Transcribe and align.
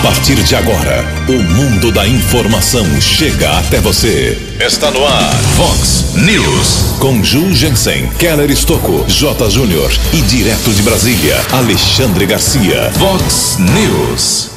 A 0.00 0.02
partir 0.02 0.42
de 0.42 0.56
agora, 0.56 1.04
o 1.28 1.42
mundo 1.42 1.92
da 1.92 2.08
informação 2.08 2.86
chega 3.02 3.58
até 3.58 3.80
você. 3.80 4.56
Está 4.58 4.90
no 4.90 5.04
ar, 5.04 5.34
Fox 5.58 6.14
News. 6.14 6.96
Com 6.98 7.22
Ju 7.22 7.54
Jensen, 7.54 8.08
Keller 8.18 8.50
Estocco, 8.50 9.04
J. 9.06 9.50
Júnior 9.50 9.92
e 10.14 10.22
direto 10.22 10.72
de 10.72 10.80
Brasília, 10.80 11.36
Alexandre 11.52 12.24
Garcia. 12.24 12.90
Fox 12.98 13.58
News. 13.58 14.50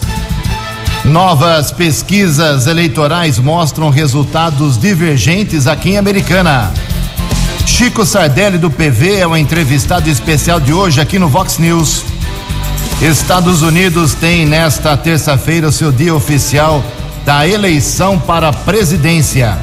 Novas 1.04 1.74
pesquisas 1.74 2.66
eleitorais 2.66 3.38
mostram 3.38 3.90
resultados 3.90 4.78
divergentes 4.78 5.68
aqui 5.68 5.90
em 5.90 5.98
Americana. 5.98 6.74
Chico 7.66 8.06
Sardelli 8.06 8.58
do 8.58 8.72
PV 8.72 9.18
é 9.18 9.28
o 9.28 9.36
entrevistado 9.36 10.10
especial 10.10 10.62
de 10.62 10.72
hoje 10.72 11.02
aqui 11.02 11.20
no 11.20 11.28
Vox 11.28 11.58
News. 11.58 12.06
Estados 13.02 13.62
Unidos 13.62 14.14
tem 14.14 14.46
nesta 14.46 14.96
terça-feira 14.96 15.68
o 15.68 15.72
seu 15.72 15.92
dia 15.92 16.16
oficial 16.16 16.84
da 17.26 17.48
eleição 17.48 18.18
para 18.18 18.50
a 18.50 18.54
presidência. 18.54 19.58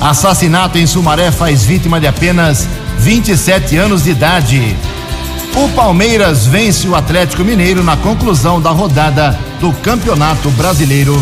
Assassinato 0.00 0.78
em 0.78 0.86
Sumaré 0.86 1.30
faz 1.30 1.64
vítima 1.64 2.00
de 2.00 2.06
apenas 2.06 2.66
27 2.98 3.76
anos 3.76 4.04
de 4.04 4.10
idade. 4.10 4.76
O 5.56 5.68
Palmeiras 5.70 6.46
vence 6.46 6.86
o 6.88 6.94
Atlético 6.94 7.44
Mineiro 7.44 7.82
na 7.82 7.96
conclusão 7.96 8.60
da 8.60 8.70
rodada 8.70 9.38
do 9.60 9.72
Campeonato 9.72 10.50
Brasileiro. 10.50 11.20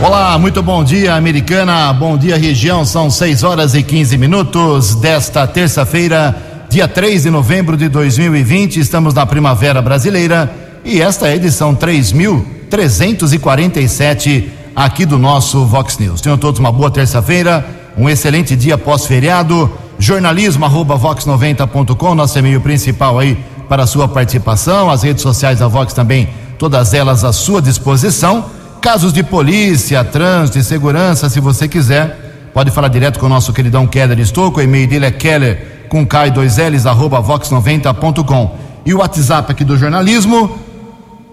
Olá, 0.00 0.38
muito 0.38 0.62
bom 0.62 0.82
dia, 0.82 1.14
americana. 1.14 1.92
Bom 1.92 2.16
dia, 2.16 2.36
região. 2.38 2.84
São 2.84 3.10
6 3.10 3.42
horas 3.42 3.74
e 3.74 3.82
15 3.82 4.16
minutos 4.16 4.94
desta 4.94 5.46
terça-feira, 5.46 6.34
dia 6.70 6.86
3 6.86 7.24
de 7.24 7.30
novembro 7.30 7.76
de 7.76 7.88
2020. 7.88 8.78
Estamos 8.78 9.12
na 9.12 9.26
Primavera 9.26 9.82
Brasileira 9.82 10.48
e 10.84 11.02
esta 11.02 11.26
é 11.26 11.32
a 11.32 11.36
edição 11.36 11.74
3347 11.74 14.52
aqui 14.76 15.04
do 15.04 15.18
nosso 15.18 15.66
Vox 15.66 15.98
News. 15.98 16.20
Tenham 16.20 16.38
todos 16.38 16.60
uma 16.60 16.70
boa 16.70 16.88
terça-feira, 16.88 17.66
um 17.98 18.08
excelente 18.08 18.54
dia 18.54 18.78
pós-feriado. 18.78 19.68
Jornalismo 19.98 20.64
arroba 20.64 20.96
vox90.com, 20.96 22.14
nosso 22.14 22.38
e-mail 22.38 22.60
principal 22.60 23.18
aí 23.18 23.36
para 23.68 23.82
a 23.82 23.86
sua 23.86 24.06
participação. 24.06 24.88
As 24.88 25.02
redes 25.02 25.24
sociais 25.24 25.58
da 25.58 25.66
Vox 25.66 25.92
também, 25.92 26.28
todas 26.56 26.94
elas 26.94 27.24
à 27.24 27.32
sua 27.32 27.60
disposição. 27.60 28.44
Casos 28.80 29.12
de 29.12 29.24
polícia, 29.24 30.04
trânsito 30.04 30.60
e 30.60 30.62
segurança, 30.62 31.28
se 31.28 31.40
você 31.40 31.66
quiser, 31.66 32.50
pode 32.54 32.70
falar 32.70 32.86
direto 32.86 33.18
com 33.18 33.26
o 33.26 33.28
nosso 33.28 33.52
queridão 33.52 33.88
Keller 33.88 34.20
Estouco. 34.20 34.60
O 34.60 34.62
e-mail 34.62 34.86
dele 34.86 35.06
é 35.06 35.10
keller 35.10 35.69
com 35.90 36.06
K 36.06 36.30
2 36.30 36.56
L's 36.56 36.86
arroba 36.86 37.20
vox90.com. 37.20 38.56
E 38.86 38.94
o 38.94 38.98
WhatsApp 38.98 39.52
aqui 39.52 39.64
do 39.64 39.76
jornalismo, 39.76 40.56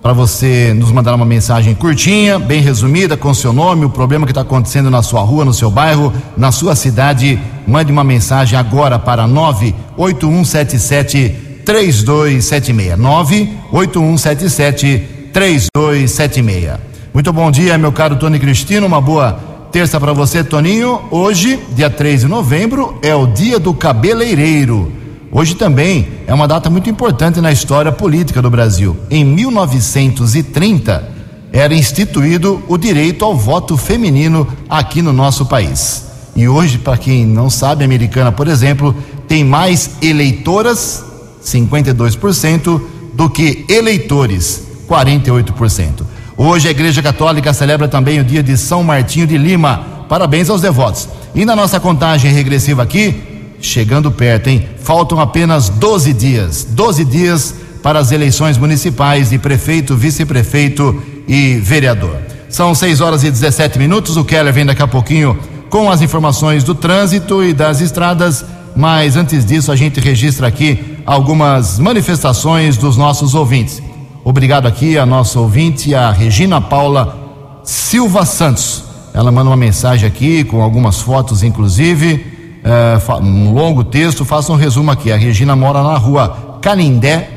para 0.02 0.14
você 0.14 0.74
nos 0.74 0.92
mandar 0.92 1.14
uma 1.14 1.26
mensagem 1.26 1.76
curtinha, 1.76 2.40
bem 2.40 2.60
resumida, 2.60 3.16
com 3.16 3.32
seu 3.34 3.54
nome, 3.54 3.86
o 3.86 3.90
problema 3.90 4.26
que 4.26 4.32
está 4.32 4.42
acontecendo 4.42 4.90
na 4.90 5.02
sua 5.04 5.22
rua, 5.22 5.46
no 5.46 5.54
seu 5.54 5.72
bairro, 5.72 6.12
na 6.36 6.52
sua 6.52 6.76
cidade. 6.76 7.40
Mande 7.68 7.92
uma 7.92 8.04
mensagem 8.04 8.58
agora 8.58 8.98
para 9.00 9.28
98177 9.28 11.62
3276. 11.64 12.98
98177 12.98 15.30
3276. 15.32 16.80
Muito 17.14 17.32
bom 17.32 17.52
dia, 17.52 17.78
meu 17.78 17.92
caro 17.92 18.16
Tony 18.16 18.40
Cristino. 18.40 18.88
Uma 18.88 19.00
boa 19.00 19.40
terça 19.78 20.00
para 20.00 20.12
você, 20.12 20.44
Toninho. 20.44 21.04
Hoje, 21.12 21.60
dia 21.76 21.88
3 21.88 22.22
de 22.22 22.28
novembro, 22.28 22.98
é 23.04 23.14
o 23.14 23.28
dia 23.28 23.60
do 23.60 23.76
cabeleireiro. 23.76 24.92
Hoje 25.32 25.54
também 25.54 26.08
é 26.26 26.34
uma 26.34 26.48
data 26.48 26.68
muito 26.68 26.90
importante 26.90 27.40
na 27.40 27.52
história 27.52 27.92
política 27.92 28.42
do 28.42 28.50
Brasil. 28.50 28.98
Em 29.08 29.24
1930, 29.24 31.12
era 31.54 31.76
instituído 31.76 32.60
o 32.68 32.76
direito 32.76 33.24
ao 33.24 33.36
voto 33.36 33.78
feminino 33.78 34.48
aqui 34.68 35.04
no 35.04 35.14
nosso 35.14 35.46
país. 35.46 36.06
E 36.36 36.48
hoje, 36.48 36.80
para 36.80 36.98
quem 36.98 37.24
não 37.24 37.48
sabe, 37.48 37.84
a 37.84 37.86
americana, 37.86 38.32
por 38.32 38.48
exemplo, 38.48 38.96
tem 39.28 39.44
mais 39.44 39.92
eleitoras, 40.02 41.06
52%, 41.44 42.82
do 43.14 43.30
que 43.30 43.64
eleitores, 43.70 44.64
48%. 44.90 46.17
Hoje 46.40 46.68
a 46.68 46.72
Igreja 46.72 47.02
Católica 47.02 47.52
celebra 47.52 47.88
também 47.88 48.20
o 48.20 48.24
dia 48.24 48.44
de 48.44 48.56
São 48.56 48.84
Martinho 48.84 49.26
de 49.26 49.36
Lima. 49.40 50.06
Parabéns 50.08 50.52
aos 50.52 50.62
devotos. 50.62 51.10
E 51.34 51.44
na 51.44 51.56
nossa 51.56 51.80
contagem 51.80 52.32
regressiva 52.32 52.84
aqui, 52.84 53.56
chegando 53.60 54.12
perto, 54.12 54.48
hein? 54.48 54.70
Faltam 54.84 55.20
apenas 55.20 55.68
12 55.68 56.14
dias. 56.14 56.64
12 56.64 57.06
dias 57.06 57.56
para 57.82 57.98
as 57.98 58.12
eleições 58.12 58.56
municipais 58.56 59.32
de 59.32 59.40
prefeito, 59.40 59.96
vice-prefeito 59.96 61.02
e 61.28 61.56
vereador. 61.56 62.16
São 62.50 62.76
6 62.76 63.02
horas 63.02 63.24
e 63.24 63.32
17 63.32 63.80
minutos. 63.80 64.16
O 64.16 64.24
Keller 64.24 64.54
vem 64.54 64.66
daqui 64.66 64.84
a 64.84 64.88
pouquinho 64.88 65.40
com 65.72 65.90
as 65.90 66.04
informações 66.04 66.64
do 66.64 66.76
trânsito 66.76 67.44
e 67.44 67.52
das 67.52 67.82
estradas. 67.82 68.46
Mas 68.76 69.16
antes 69.16 69.44
disso, 69.44 69.72
a 69.72 69.76
gente 69.76 70.00
registra 70.00 70.46
aqui 70.46 71.00
algumas 71.04 71.80
manifestações 71.80 72.78
dos 72.78 72.96
nossos 72.96 73.34
ouvintes. 73.34 73.82
Obrigado 74.30 74.68
aqui 74.68 74.98
a 74.98 75.06
nossa 75.06 75.40
ouvinte, 75.40 75.96
a 75.96 76.12
Regina 76.12 76.60
Paula 76.60 77.62
Silva 77.64 78.26
Santos. 78.26 78.84
Ela 79.14 79.32
manda 79.32 79.50
uma 79.50 79.56
mensagem 79.56 80.06
aqui 80.06 80.44
com 80.44 80.62
algumas 80.62 81.00
fotos, 81.00 81.44
inclusive, 81.44 82.60
é, 82.62 83.22
um 83.22 83.54
longo 83.54 83.86
texto. 83.86 84.26
Faça 84.26 84.52
um 84.52 84.58
resumo 84.58 84.92
aqui. 84.92 85.14
A 85.14 85.16
Regina 85.16 85.56
mora 85.56 85.82
na 85.82 85.98
rua 85.98 86.60
Canindé, 86.62 87.30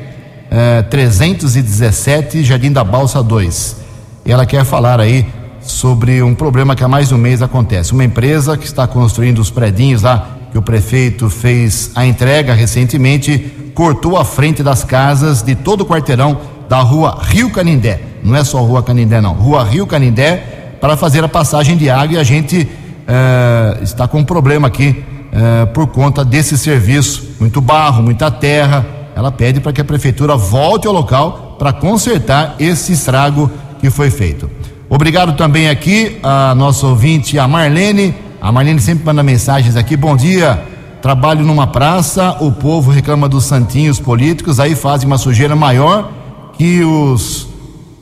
é, 0.51 0.81
317, 0.81 2.43
Jardim 2.43 2.73
da 2.73 2.83
Balsa 2.83 3.23
2. 3.23 3.77
E 4.25 4.31
ela 4.33 4.45
quer 4.45 4.65
falar 4.65 4.99
aí 4.99 5.25
sobre 5.61 6.21
um 6.21 6.35
problema 6.35 6.75
que 6.75 6.83
há 6.83 6.89
mais 6.89 7.07
de 7.07 7.15
um 7.15 7.17
mês 7.17 7.41
acontece. 7.41 7.93
Uma 7.93 8.03
empresa 8.03 8.57
que 8.57 8.65
está 8.65 8.85
construindo 8.85 9.39
os 9.39 9.49
predinhos 9.49 10.01
lá, 10.01 10.39
que 10.51 10.57
o 10.57 10.61
prefeito 10.61 11.29
fez 11.29 11.91
a 11.95 12.05
entrega 12.05 12.53
recentemente, 12.53 13.71
cortou 13.73 14.17
a 14.17 14.25
frente 14.25 14.61
das 14.61 14.83
casas 14.83 15.41
de 15.41 15.55
todo 15.55 15.81
o 15.81 15.85
quarteirão 15.85 16.50
da 16.71 16.79
rua 16.79 17.19
Rio 17.23 17.49
Canindé. 17.49 17.99
Não 18.23 18.33
é 18.33 18.45
só 18.45 18.61
rua 18.61 18.81
Canindé, 18.81 19.19
não. 19.19 19.33
Rua 19.33 19.61
Rio 19.61 19.85
Canindé, 19.85 20.37
para 20.79 20.95
fazer 20.95 21.21
a 21.21 21.27
passagem 21.27 21.75
de 21.75 21.89
água 21.89 22.15
e 22.15 22.17
a 22.17 22.23
gente 22.23 22.65
eh, 23.05 23.79
está 23.81 24.07
com 24.07 24.19
um 24.19 24.23
problema 24.23 24.69
aqui 24.69 25.03
eh, 25.33 25.65
por 25.73 25.87
conta 25.87 26.23
desse 26.23 26.57
serviço. 26.57 27.35
Muito 27.41 27.59
barro, 27.59 28.01
muita 28.01 28.31
terra. 28.31 28.85
Ela 29.13 29.33
pede 29.33 29.59
para 29.59 29.73
que 29.73 29.81
a 29.81 29.83
prefeitura 29.83 30.37
volte 30.37 30.87
ao 30.87 30.93
local 30.93 31.57
para 31.59 31.73
consertar 31.73 32.55
esse 32.57 32.93
estrago 32.93 33.51
que 33.81 33.89
foi 33.89 34.09
feito. 34.09 34.49
Obrigado 34.89 35.35
também 35.35 35.67
aqui 35.67 36.19
a 36.23 36.55
nossa 36.55 36.87
ouvinte, 36.87 37.37
a 37.37 37.49
Marlene. 37.49 38.15
A 38.41 38.49
Marlene 38.49 38.79
sempre 38.79 39.05
manda 39.05 39.21
mensagens 39.21 39.75
aqui. 39.75 39.97
Bom 39.97 40.15
dia. 40.15 40.63
Trabalho 41.01 41.43
numa 41.43 41.67
praça, 41.67 42.37
o 42.39 42.49
povo 42.49 42.91
reclama 42.91 43.27
dos 43.27 43.43
santinhos 43.43 43.99
políticos, 43.99 44.57
aí 44.57 44.73
fazem 44.73 45.07
uma 45.07 45.17
sujeira 45.17 45.55
maior 45.55 46.20
que 46.61 46.83
os 46.83 47.47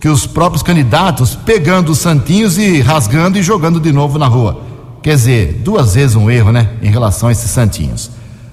que 0.02 0.10
os 0.10 0.26
próprios 0.26 0.62
candidatos 0.62 1.34
pegando 1.34 1.94
os 1.94 2.00
santinhos 2.00 2.58
e 2.58 2.82
rasgando 2.82 3.38
e 3.38 3.44
jogando 3.44 3.80
de 3.80 3.92
novo 3.94 4.20
na 4.20 4.28
rua. 4.28 4.64
Quer 5.02 5.16
dizer, 5.16 5.62
duas 5.64 5.96
vezes 5.96 6.18
um 6.18 6.30
erro, 6.30 6.52
né, 6.52 6.68
em 6.82 6.90
relação 6.90 7.30
a 7.30 7.32
esses 7.32 7.50
santinhos. 7.52 8.12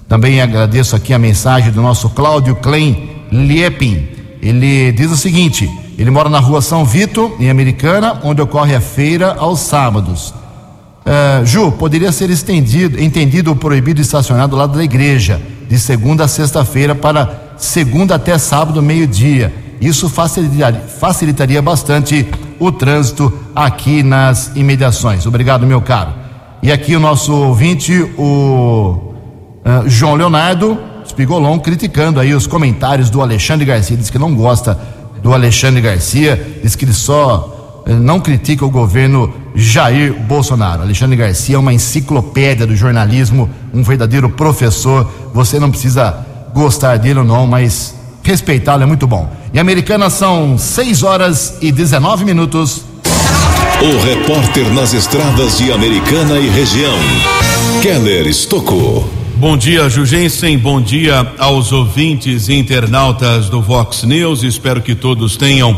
Também 0.08 0.40
agradeço 0.40 0.94
aqui 0.94 1.12
a 1.12 1.18
mensagem 1.18 1.72
do 1.72 1.82
nosso 1.82 2.08
Cláudio 2.10 2.54
Klein 2.54 3.24
Liepin. 3.32 4.06
Ele 4.40 4.92
diz 4.92 5.10
o 5.10 5.16
seguinte: 5.16 5.68
ele 5.98 6.10
mora 6.10 6.28
na 6.28 6.38
rua 6.38 6.62
São 6.62 6.84
Vito, 6.84 7.34
em 7.40 7.50
Americana, 7.50 8.20
onde 8.22 8.40
ocorre 8.40 8.76
a 8.76 8.80
feira 8.80 9.34
aos 9.36 9.58
sábados. 9.58 10.32
Uh, 11.04 11.44
Ju, 11.44 11.72
poderia 11.72 12.12
ser 12.12 12.30
estendido, 12.30 13.00
entendido 13.02 13.50
o 13.50 13.56
proibido 13.56 14.00
estacionar 14.00 14.46
do 14.46 14.54
lado 14.54 14.78
da 14.78 14.84
igreja, 14.84 15.42
de 15.68 15.80
segunda 15.80 16.26
a 16.26 16.28
sexta-feira 16.28 16.94
para 16.94 17.54
segunda 17.56 18.14
até 18.14 18.38
sábado, 18.38 18.80
meio-dia 18.80 19.65
isso 19.80 20.08
facilitaria, 20.08 21.62
bastante 21.62 22.26
o 22.58 22.72
trânsito 22.72 23.32
aqui 23.54 24.02
nas 24.02 24.52
imediações. 24.54 25.26
Obrigado, 25.26 25.66
meu 25.66 25.80
caro. 25.80 26.12
E 26.62 26.72
aqui 26.72 26.96
o 26.96 27.00
nosso 27.00 27.32
ouvinte, 27.32 27.92
o 28.16 29.12
uh, 29.64 29.88
João 29.88 30.14
Leonardo 30.14 30.78
Spigolon, 31.06 31.58
criticando 31.58 32.18
aí 32.18 32.34
os 32.34 32.46
comentários 32.46 33.10
do 33.10 33.20
Alexandre 33.20 33.64
Garcia. 33.64 33.96
Diz 33.96 34.10
que 34.10 34.18
não 34.18 34.34
gosta 34.34 34.78
do 35.22 35.32
Alexandre 35.32 35.80
Garcia, 35.80 36.58
diz 36.62 36.74
que 36.74 36.84
ele 36.84 36.92
só 36.92 37.84
uh, 37.86 37.92
não 37.94 38.18
critica 38.18 38.64
o 38.64 38.70
governo 38.70 39.32
Jair 39.54 40.14
Bolsonaro. 40.14 40.82
Alexandre 40.82 41.16
Garcia 41.16 41.56
é 41.56 41.58
uma 41.58 41.72
enciclopédia 41.72 42.66
do 42.66 42.74
jornalismo, 42.74 43.48
um 43.72 43.82
verdadeiro 43.82 44.30
professor. 44.30 45.08
Você 45.32 45.60
não 45.60 45.70
precisa 45.70 46.26
gostar 46.54 46.96
dele 46.96 47.18
ou 47.20 47.24
não, 47.24 47.46
mas 47.46 47.94
respeitá-lo 48.22 48.82
é 48.82 48.86
muito 48.86 49.06
bom. 49.06 49.30
Em 49.56 49.58
Americana 49.58 50.10
são 50.10 50.58
6 50.58 51.02
horas 51.02 51.56
e 51.62 51.72
19 51.72 52.26
minutos. 52.26 52.84
O 53.80 54.04
repórter 54.04 54.70
nas 54.74 54.92
estradas 54.92 55.56
de 55.56 55.72
Americana 55.72 56.38
e 56.38 56.46
região, 56.46 56.94
Keller 57.80 58.26
Estocou. 58.26 59.08
Bom 59.36 59.56
dia, 59.56 59.88
Jugensen. 59.88 60.58
Bom 60.58 60.78
dia 60.78 61.26
aos 61.38 61.72
ouvintes 61.72 62.50
e 62.50 62.52
internautas 62.52 63.48
do 63.48 63.62
Vox 63.62 64.02
News. 64.02 64.42
Espero 64.42 64.82
que 64.82 64.94
todos 64.94 65.38
tenham 65.38 65.74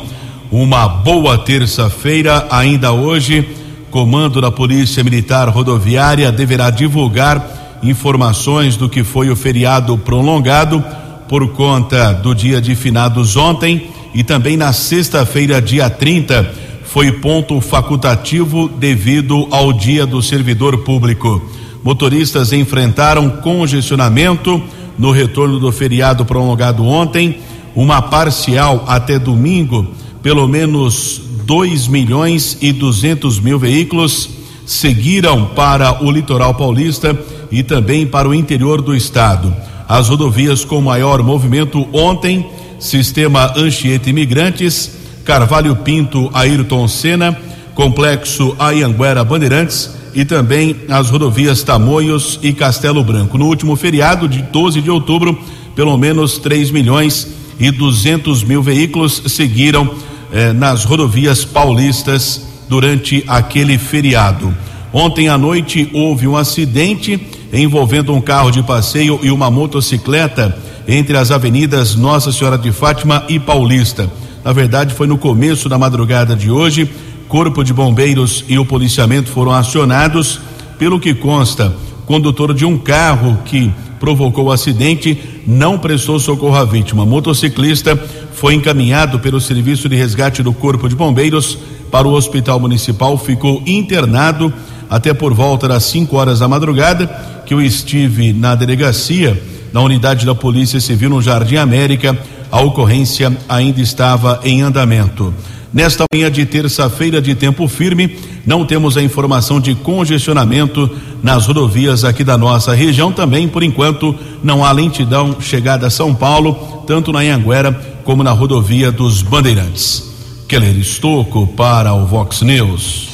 uma 0.51 0.89
boa 0.89 1.39
terça-feira. 1.39 2.49
Ainda 2.51 2.91
hoje, 2.91 3.49
comando 3.93 4.41
da 4.41 4.51
Polícia 4.51 5.05
Militar 5.05 5.49
Rodoviária 5.51 6.33
deverá 6.33 6.69
divulgar 6.71 7.79
informações 7.81 8.77
do 8.77 8.89
que 8.89 9.05
foi 9.05 9.31
o 9.31 9.37
feriado 9.37 9.97
prolongado 9.97 10.85
por 11.29 11.49
conta 11.53 12.13
do 12.13 12.35
dia 12.35 12.61
de 12.61 12.75
finados 12.75 13.37
ontem 13.37 13.89
e 14.15 14.25
também 14.25 14.57
na 14.57 14.73
sexta-feira, 14.73 15.61
dia 15.61 15.91
30, 15.91 16.55
foi 16.85 17.13
ponto 17.13 17.61
facultativo 17.61 18.69
devido 18.69 19.47
ao 19.51 19.73
dia 19.73 20.07
do 20.07 20.23
servidor 20.23 20.79
público. 20.79 21.43
Motoristas 21.85 22.53
enfrentaram 22.53 23.29
congestionamento 23.29 24.63
no 24.99 25.11
retorno 25.11 25.61
do 25.61 25.71
feriado 25.71 26.25
prolongado 26.25 26.85
ontem, 26.85 27.39
uma 27.75 28.01
parcial 28.03 28.85
até 28.89 29.19
domingo, 29.19 29.87
pelo 30.23 30.49
menos 30.49 31.21
2 31.45 31.87
milhões 31.89 32.59
e 32.61 32.73
200 32.73 33.39
mil 33.39 33.59
veículos 33.59 34.31
seguiram 34.67 35.47
para 35.47 36.05
o 36.05 36.11
litoral 36.11 36.55
paulista 36.55 37.19
e 37.51 37.63
também 37.63 38.07
para 38.07 38.29
o 38.29 38.35
interior 38.35 38.83
do 38.83 38.95
estado. 38.95 39.55
As 39.89 40.11
rodovias 40.11 40.67
com 40.67 40.83
maior 40.83 41.23
movimento 41.23 41.89
ontem, 41.95 42.47
Sistema 42.79 43.55
Anchieta 43.57 44.11
Imigrantes, 44.11 44.99
Carvalho 45.25 45.75
Pinto, 45.77 46.31
Ayrton 46.35 46.87
Senna, 46.87 47.35
Complexo 47.75 48.55
Ayanguera 48.59 49.25
Bandeirantes 49.25 49.91
e 50.15 50.27
também 50.27 50.77
as 50.91 51.09
rodovias 51.09 51.63
Tamoios 51.63 52.39
e 52.43 52.53
Castelo 52.53 53.03
Branco. 53.03 53.39
No 53.39 53.47
último 53.47 53.77
feriado 53.77 54.29
de 54.29 54.43
12 54.43 54.83
de 54.83 54.91
outubro, 54.91 55.39
pelo 55.75 55.97
menos 55.97 56.37
3 56.37 56.71
milhões 56.71 57.27
e 57.59 57.71
200 57.71 58.43
mil 58.45 58.63
veículos 58.63 59.23
seguiram 59.27 59.91
eh, 60.31 60.53
nas 60.53 60.85
rodovias 60.85 61.47
paulistas 61.47 62.47
durante 62.69 63.25
aquele 63.27 63.79
feriado. 63.79 64.55
Ontem 64.93 65.29
à 65.29 65.39
noite 65.39 65.89
houve 65.95 66.27
um 66.27 66.37
acidente 66.37 67.19
envolvendo 67.53 68.13
um 68.13 68.21
carro 68.21 68.51
de 68.51 68.63
passeio 68.63 69.19
e 69.23 69.31
uma 69.31 69.51
motocicleta 69.51 70.57
entre 70.87 71.17
as 71.17 71.31
avenidas 71.31 71.95
Nossa 71.95 72.33
Senhora 72.33 72.57
de 72.57 72.73
Fátima 72.73 73.25
e 73.29 73.39
Paulista. 73.39 74.11
Na 74.45 74.53
verdade, 74.53 74.95
foi 74.95 75.07
no 75.07 75.19
começo 75.19 75.69
da 75.69 75.79
madrugada 75.79 76.35
de 76.35 76.51
hoje. 76.51 76.89
Corpo 77.29 77.63
de 77.63 77.75
Bombeiros 77.75 78.45
e 78.49 78.59
o 78.59 78.65
policiamento 78.65 79.29
foram 79.29 79.53
acionados. 79.53 80.41
Pelo 80.79 80.99
que 80.99 81.13
consta, 81.13 81.75
condutor 82.07 82.55
de 82.55 82.65
um 82.65 82.79
carro 82.79 83.39
que 83.45 83.71
provocou 83.99 84.47
o 84.47 84.53
acidente 84.53 85.19
não 85.47 85.79
prestou 85.79 86.19
socorro 86.19 86.57
à 86.57 86.65
vítima. 86.65 87.05
Motociclista 87.05 87.97
foi 88.33 88.55
encaminhado 88.55 89.19
pelo 89.19 89.41
Serviço 89.41 89.89
de 89.89 89.97
Resgate 89.97 90.43
do 90.43 90.53
Corpo 90.53 90.89
de 90.89 90.95
Bombeiros 90.95 91.59
para 91.91 92.07
o 92.07 92.13
Hospital 92.13 92.61
Municipal, 92.61 93.19
ficou 93.19 93.63
internado 93.67 94.53
até 94.89 95.13
por 95.13 95.35
volta 95.35 95.69
das 95.69 95.85
5 95.85 96.17
horas 96.17 96.39
da 96.41 96.49
madrugada, 96.49 97.07
que 97.47 97.55
eu 97.55 97.61
estive 97.61 98.33
na 98.33 98.55
delegacia, 98.55 99.41
na 99.73 99.81
unidade 99.81 100.25
da 100.25 100.35
Polícia 100.35 100.81
Civil 100.81 101.11
no 101.11 101.23
Jardim 101.23 101.57
América, 101.57 102.17
a 102.51 102.61
ocorrência 102.61 103.37
ainda 103.49 103.81
estava 103.81 104.41
em 104.45 104.63
andamento. 104.63 105.33
Nesta 105.73 106.05
manhã 106.11 106.31
de 106.31 106.47
terça-feira 106.47 107.21
de 107.21 107.35
tempo 107.35 107.69
firme, 107.69 108.17
não 108.47 108.65
temos 108.65 108.97
a 108.97 109.03
informação 109.03 109.61
de 109.61 109.75
congestionamento 109.75 110.91
nas 111.23 111.47
rodovias 111.47 112.05
aqui 112.05 112.25
da 112.25 112.39
nossa 112.39 112.75
região. 112.75 113.13
Também, 113.13 113.47
por 113.47 113.63
enquanto, 113.63 114.15
não 114.43 114.65
há 114.65 114.73
lentidão 114.73 115.37
chegada 115.41 115.87
a 115.87 115.91
São 115.91 116.15
Paulo, 116.15 116.85
tanto 116.87 117.13
na 117.13 117.19
Anhanguera 117.19 117.73
como 118.05 118.23
na 118.23 118.31
rodovia 118.31 118.91
dos 118.91 119.21
Bandeirantes. 119.21 120.09
Keller 120.49 120.79
Estocco 120.79 121.47
para 121.49 121.93
o 121.93 122.07
Vox 122.07 122.41
News. 122.41 123.11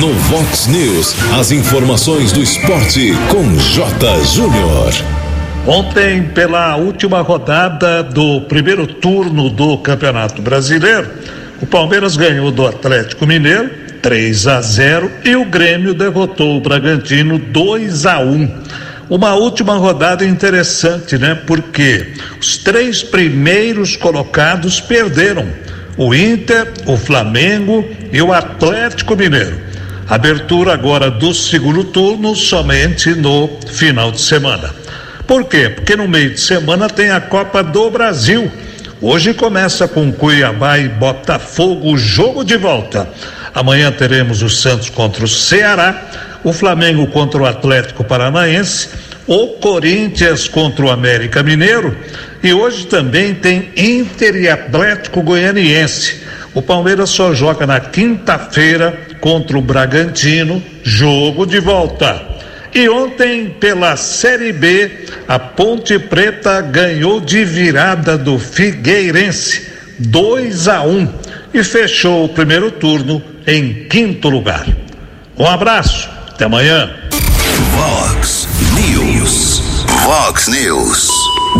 No 0.00 0.12
Vox 0.14 0.66
News, 0.68 1.14
as 1.38 1.52
informações 1.52 2.32
do 2.32 2.42
esporte 2.42 3.12
com 3.28 3.56
J. 3.58 4.24
Júnior. 4.24 4.90
Ontem, 5.66 6.22
pela 6.22 6.76
última 6.76 7.20
rodada 7.20 8.02
do 8.02 8.40
primeiro 8.42 8.86
turno 8.86 9.50
do 9.50 9.76
Campeonato 9.78 10.40
Brasileiro, 10.40 11.08
o 11.60 11.66
Palmeiras 11.66 12.16
ganhou 12.16 12.50
do 12.50 12.66
Atlético 12.66 13.26
Mineiro 13.26 13.70
3 14.00 14.46
a 14.46 14.60
0 14.62 15.10
e 15.24 15.36
o 15.36 15.44
Grêmio 15.44 15.94
derrotou 15.94 16.56
o 16.56 16.60
Bragantino 16.60 17.38
2 17.38 18.06
a 18.06 18.18
1. 18.18 18.62
Uma 19.10 19.34
última 19.34 19.76
rodada 19.76 20.24
interessante, 20.24 21.18
né? 21.18 21.34
Porque 21.46 22.14
os 22.40 22.56
três 22.56 23.02
primeiros 23.02 23.94
colocados 23.94 24.80
perderam: 24.80 25.46
o 25.98 26.14
Inter, 26.14 26.72
o 26.86 26.96
Flamengo 26.96 27.86
e 28.10 28.22
o 28.22 28.32
Atlético 28.32 29.14
Mineiro. 29.14 29.71
Abertura 30.08 30.74
agora 30.74 31.10
do 31.10 31.32
segundo 31.32 31.84
turno 31.84 32.34
somente 32.34 33.10
no 33.14 33.48
final 33.66 34.10
de 34.10 34.20
semana. 34.20 34.74
Por 35.26 35.44
quê? 35.44 35.70
Porque 35.70 35.96
no 35.96 36.08
meio 36.08 36.30
de 36.30 36.40
semana 36.40 36.88
tem 36.88 37.10
a 37.10 37.20
Copa 37.20 37.62
do 37.62 37.90
Brasil. 37.90 38.50
Hoje 39.00 39.32
começa 39.32 39.88
com 39.88 40.12
Cuiabá 40.12 40.78
e 40.78 40.88
Botafogo, 40.88 41.96
jogo 41.96 42.44
de 42.44 42.56
volta. 42.56 43.08
Amanhã 43.54 43.90
teremos 43.92 44.42
o 44.42 44.48
Santos 44.48 44.90
contra 44.90 45.24
o 45.24 45.28
Ceará, 45.28 46.40
o 46.44 46.52
Flamengo 46.52 47.06
contra 47.06 47.40
o 47.40 47.46
Atlético 47.46 48.04
Paranaense, 48.04 48.88
o 49.26 49.48
Corinthians 49.58 50.48
contra 50.48 50.84
o 50.84 50.90
América 50.90 51.42
Mineiro 51.42 51.96
e 52.42 52.52
hoje 52.52 52.86
também 52.86 53.34
tem 53.34 53.70
Inter 53.76 54.36
e 54.36 54.48
Atlético 54.48 55.22
Goianiense. 55.22 56.22
O 56.52 56.60
Palmeiras 56.60 57.10
só 57.10 57.32
joga 57.32 57.66
na 57.66 57.80
quinta-feira 57.80 58.98
contra 59.22 59.56
o 59.56 59.62
Bragantino, 59.62 60.60
jogo 60.82 61.46
de 61.46 61.60
volta. 61.60 62.20
E 62.74 62.88
ontem, 62.88 63.50
pela 63.60 63.96
Série 63.96 64.52
B, 64.52 65.06
a 65.28 65.38
Ponte 65.38 65.96
Preta 65.98 66.60
ganhou 66.60 67.20
de 67.20 67.44
virada 67.44 68.18
do 68.18 68.36
Figueirense, 68.36 69.68
2 69.98 70.66
a 70.66 70.82
1 70.82 70.88
um, 70.88 71.08
e 71.54 71.62
fechou 71.62 72.24
o 72.24 72.28
primeiro 72.30 72.72
turno 72.72 73.22
em 73.46 73.86
quinto 73.88 74.28
lugar. 74.28 74.66
Um 75.38 75.46
abraço, 75.46 76.10
até 76.28 76.46
amanhã. 76.46 76.90
Vox 77.76 78.48
News. 78.74 79.84
Vox 80.02 80.48
News. 80.48 81.08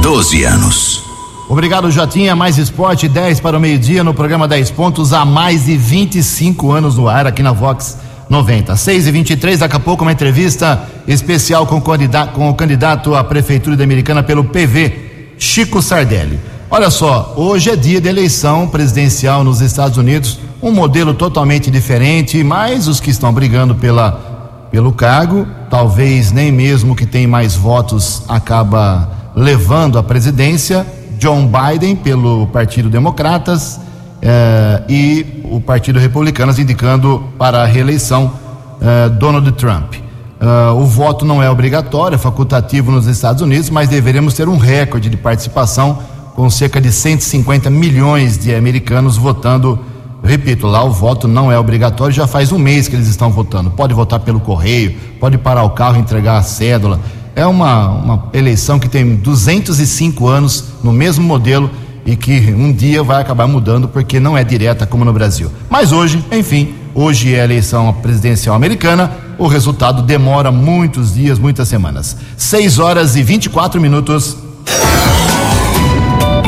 12 0.03 0.45
anos. 0.45 1.12
Obrigado, 1.53 1.91
Jotinha. 1.91 2.35
Mais 2.35 2.57
esporte, 2.57 3.07
10 3.07 3.41
para 3.41 3.59
o 3.59 3.61
meio-dia 3.61 4.03
no 4.03 4.15
programa 4.15 4.49
10 4.49 4.71
pontos, 4.71 5.13
há 5.13 5.23
mais 5.23 5.67
de 5.67 5.77
25 5.77 6.73
anos 6.73 6.97
no 6.97 7.11
ar 7.11 7.27
aqui 7.27 7.43
na 7.43 7.53
Vox 7.53 7.99
90. 8.27 8.75
6 8.75 9.07
e 9.07 9.11
23 9.11 9.61
daqui 9.61 9.77
a 9.77 9.79
pouco 9.79 10.03
uma 10.03 10.13
entrevista 10.13 10.89
especial 11.07 11.67
com 11.67 11.77
o 11.77 11.83
candidato, 11.83 12.33
com 12.33 12.49
o 12.49 12.55
candidato 12.55 13.15
à 13.15 13.23
Prefeitura 13.23 13.77
da 13.77 13.85
Americana 13.85 14.23
pelo 14.23 14.45
PV, 14.45 15.35
Chico 15.37 15.83
Sardelli. 15.83 16.41
Olha 16.71 16.89
só, 16.89 17.35
hoje 17.37 17.69
é 17.69 17.77
dia 17.77 18.01
de 18.01 18.09
eleição 18.09 18.67
presidencial 18.67 19.45
nos 19.45 19.61
Estados 19.61 19.99
Unidos, 19.99 20.39
um 20.63 20.73
modelo 20.73 21.13
totalmente 21.13 21.71
diferente, 21.71 22.43
mas 22.43 22.89
os 22.89 22.99
que 22.99 23.11
estão 23.11 23.31
brigando 23.31 23.75
pela, 23.75 24.69
pelo 24.71 24.91
cargo, 24.91 25.47
talvez 25.69 26.33
nem 26.33 26.51
mesmo 26.51 26.97
que 26.97 27.05
tem 27.05 27.27
mais 27.27 27.55
votos 27.55 28.23
acaba 28.27 29.11
levando 29.37 29.99
a 29.99 30.03
presidência, 30.03 30.87
John 31.23 31.47
Biden 31.47 31.95
pelo 31.95 32.49
Partido 32.49 32.91
Democratas, 32.91 33.79
eh, 34.21 34.83
e 34.89 35.27
o 35.45 35.61
Partido 35.61 36.01
Republicano 36.01 36.53
indicando 36.59 37.23
para 37.39 37.63
a 37.63 37.65
reeleição 37.65 38.33
eh, 38.81 39.09
Donald 39.09 39.53
Trump. 39.53 39.95
Eh, 39.95 40.71
o 40.75 40.85
voto 40.85 41.25
não 41.25 41.41
é 41.41 41.49
obrigatório, 41.49 42.17
é 42.17 42.19
facultativo 42.19 42.91
nos 42.91 43.07
Estados 43.07 43.41
Unidos, 43.41 43.71
mas 43.71 43.89
deveremos 43.89 44.35
ter 44.35 44.49
um 44.49 44.57
recorde 44.57 45.09
de 45.09 45.17
participação 45.17 46.01
com 46.35 46.51
cerca 46.51 46.81
de 46.81 46.91
150 46.91 47.71
milhões 47.71 48.37
de 48.37 48.53
americanos 48.53 49.17
votando. 49.17 49.79
Repito, 50.25 50.67
lá 50.67 50.83
o 50.83 50.91
voto 50.91 51.29
não 51.29 51.53
é 51.53 51.59
obrigatório, 51.59 52.13
já 52.13 52.27
faz 52.27 52.51
um 52.51 52.59
mês 52.59 52.89
que 52.89 52.97
eles 52.97 53.07
estão 53.07 53.31
votando. 53.31 53.71
Pode 53.71 53.95
votar 53.95 54.19
pelo 54.19 54.41
correio, 54.41 54.97
pode 55.21 55.39
parar 55.39 55.63
o 55.63 55.71
carro 55.71 55.99
e 55.99 56.01
entregar 56.01 56.39
a 56.39 56.43
cédula. 56.43 56.99
É 57.35 57.47
uma, 57.47 57.89
uma 57.89 58.29
eleição 58.35 58.79
que 58.79 58.89
tem 58.89 59.17
205 59.17 60.29
anos 60.29 60.65
no 60.85 60.93
mesmo 60.93 61.25
modelo 61.25 61.71
e 62.05 62.15
que 62.15 62.53
um 62.53 62.73
dia 62.73 63.03
vai 63.03 63.23
acabar 63.23 63.47
mudando 63.47 63.89
porque 63.89 64.21
não 64.21 64.37
é 64.37 64.45
direta 64.45 64.87
como 64.87 65.05
no 65.05 65.13
Brasil. 65.13 65.51
Mas 65.71 65.93
hoje, 65.93 66.23
enfim, 66.31 66.75
hoje 66.95 67.35
é 67.35 67.41
a 67.41 67.45
eleição 67.45 67.93
presidencial 67.95 68.55
americana, 68.55 69.11
o 69.39 69.47
resultado 69.47 70.03
demora 70.03 70.53
muitos 70.53 71.15
dias, 71.15 71.39
muitas 71.39 71.69
semanas. 71.69 72.17
6 72.37 72.79
horas 72.79 73.17
e 73.17 73.23
24 73.23 73.81
minutos. 73.81 74.37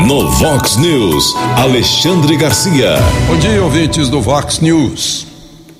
No 0.07 0.29
Vox 0.29 0.77
News, 0.77 1.35
Alexandre 1.57 2.37
Garcia. 2.37 2.97
Bom 3.27 3.37
dia, 3.37 3.63
ouvintes 3.63 4.07
do 4.07 4.21
Vox 4.21 4.59
News. 4.59 5.25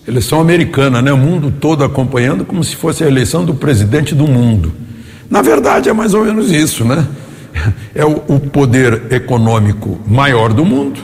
Eleição 0.07 0.41
americana, 0.41 0.99
né? 0.99 1.13
O 1.13 1.17
mundo 1.17 1.51
todo 1.51 1.83
acompanhando 1.83 2.43
como 2.43 2.63
se 2.63 2.75
fosse 2.75 3.03
a 3.03 3.07
eleição 3.07 3.45
do 3.45 3.53
presidente 3.53 4.15
do 4.15 4.27
mundo. 4.27 4.73
Na 5.29 5.41
verdade, 5.41 5.89
é 5.89 5.93
mais 5.93 6.13
ou 6.13 6.25
menos 6.25 6.51
isso, 6.51 6.85
né? 6.85 7.05
é 7.93 8.05
o, 8.05 8.39
poder 8.39 9.03
econômico 9.11 9.99
maior 10.05 10.53
do 10.53 10.65
mundo, 10.65 10.99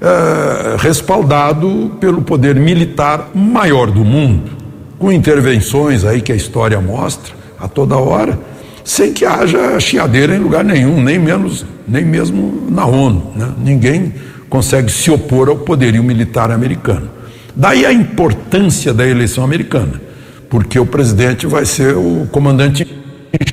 eh, 0.00 0.76
respaldado 0.78 1.92
pelo 2.00 2.22
poder 2.22 2.54
militar 2.54 3.30
maior 3.34 3.90
do 3.90 4.04
mundo, 4.04 4.50
com 4.98 5.10
intervenções 5.10 6.04
aí 6.04 6.20
que 6.20 6.32
a 6.32 6.36
história 6.36 6.80
mostra 6.80 7.34
a 7.58 7.66
toda 7.66 7.96
hora, 7.96 8.38
sem 8.84 9.12
que 9.12 9.24
haja 9.24 9.80
chiadeira 9.80 10.36
em 10.36 10.38
lugar 10.38 10.64
nenhum, 10.64 11.02
nem 11.02 11.18
menos, 11.18 11.64
nem 11.88 12.04
mesmo 12.04 12.66
na 12.70 12.86
ONU. 12.86 13.32
Né? 13.34 13.48
Ninguém 13.58 14.14
consegue 14.48 14.90
se 14.92 15.10
opor 15.10 15.48
ao 15.48 15.56
poderio 15.56 16.04
militar 16.04 16.50
americano. 16.50 17.10
Daí 17.54 17.84
a 17.84 17.92
importância 17.92 18.92
da 18.92 19.06
eleição 19.06 19.42
americana, 19.42 20.00
porque 20.48 20.78
o 20.78 20.86
presidente 20.86 21.46
vai 21.46 21.64
ser 21.64 21.96
o 21.96 22.28
comandante 22.30 22.86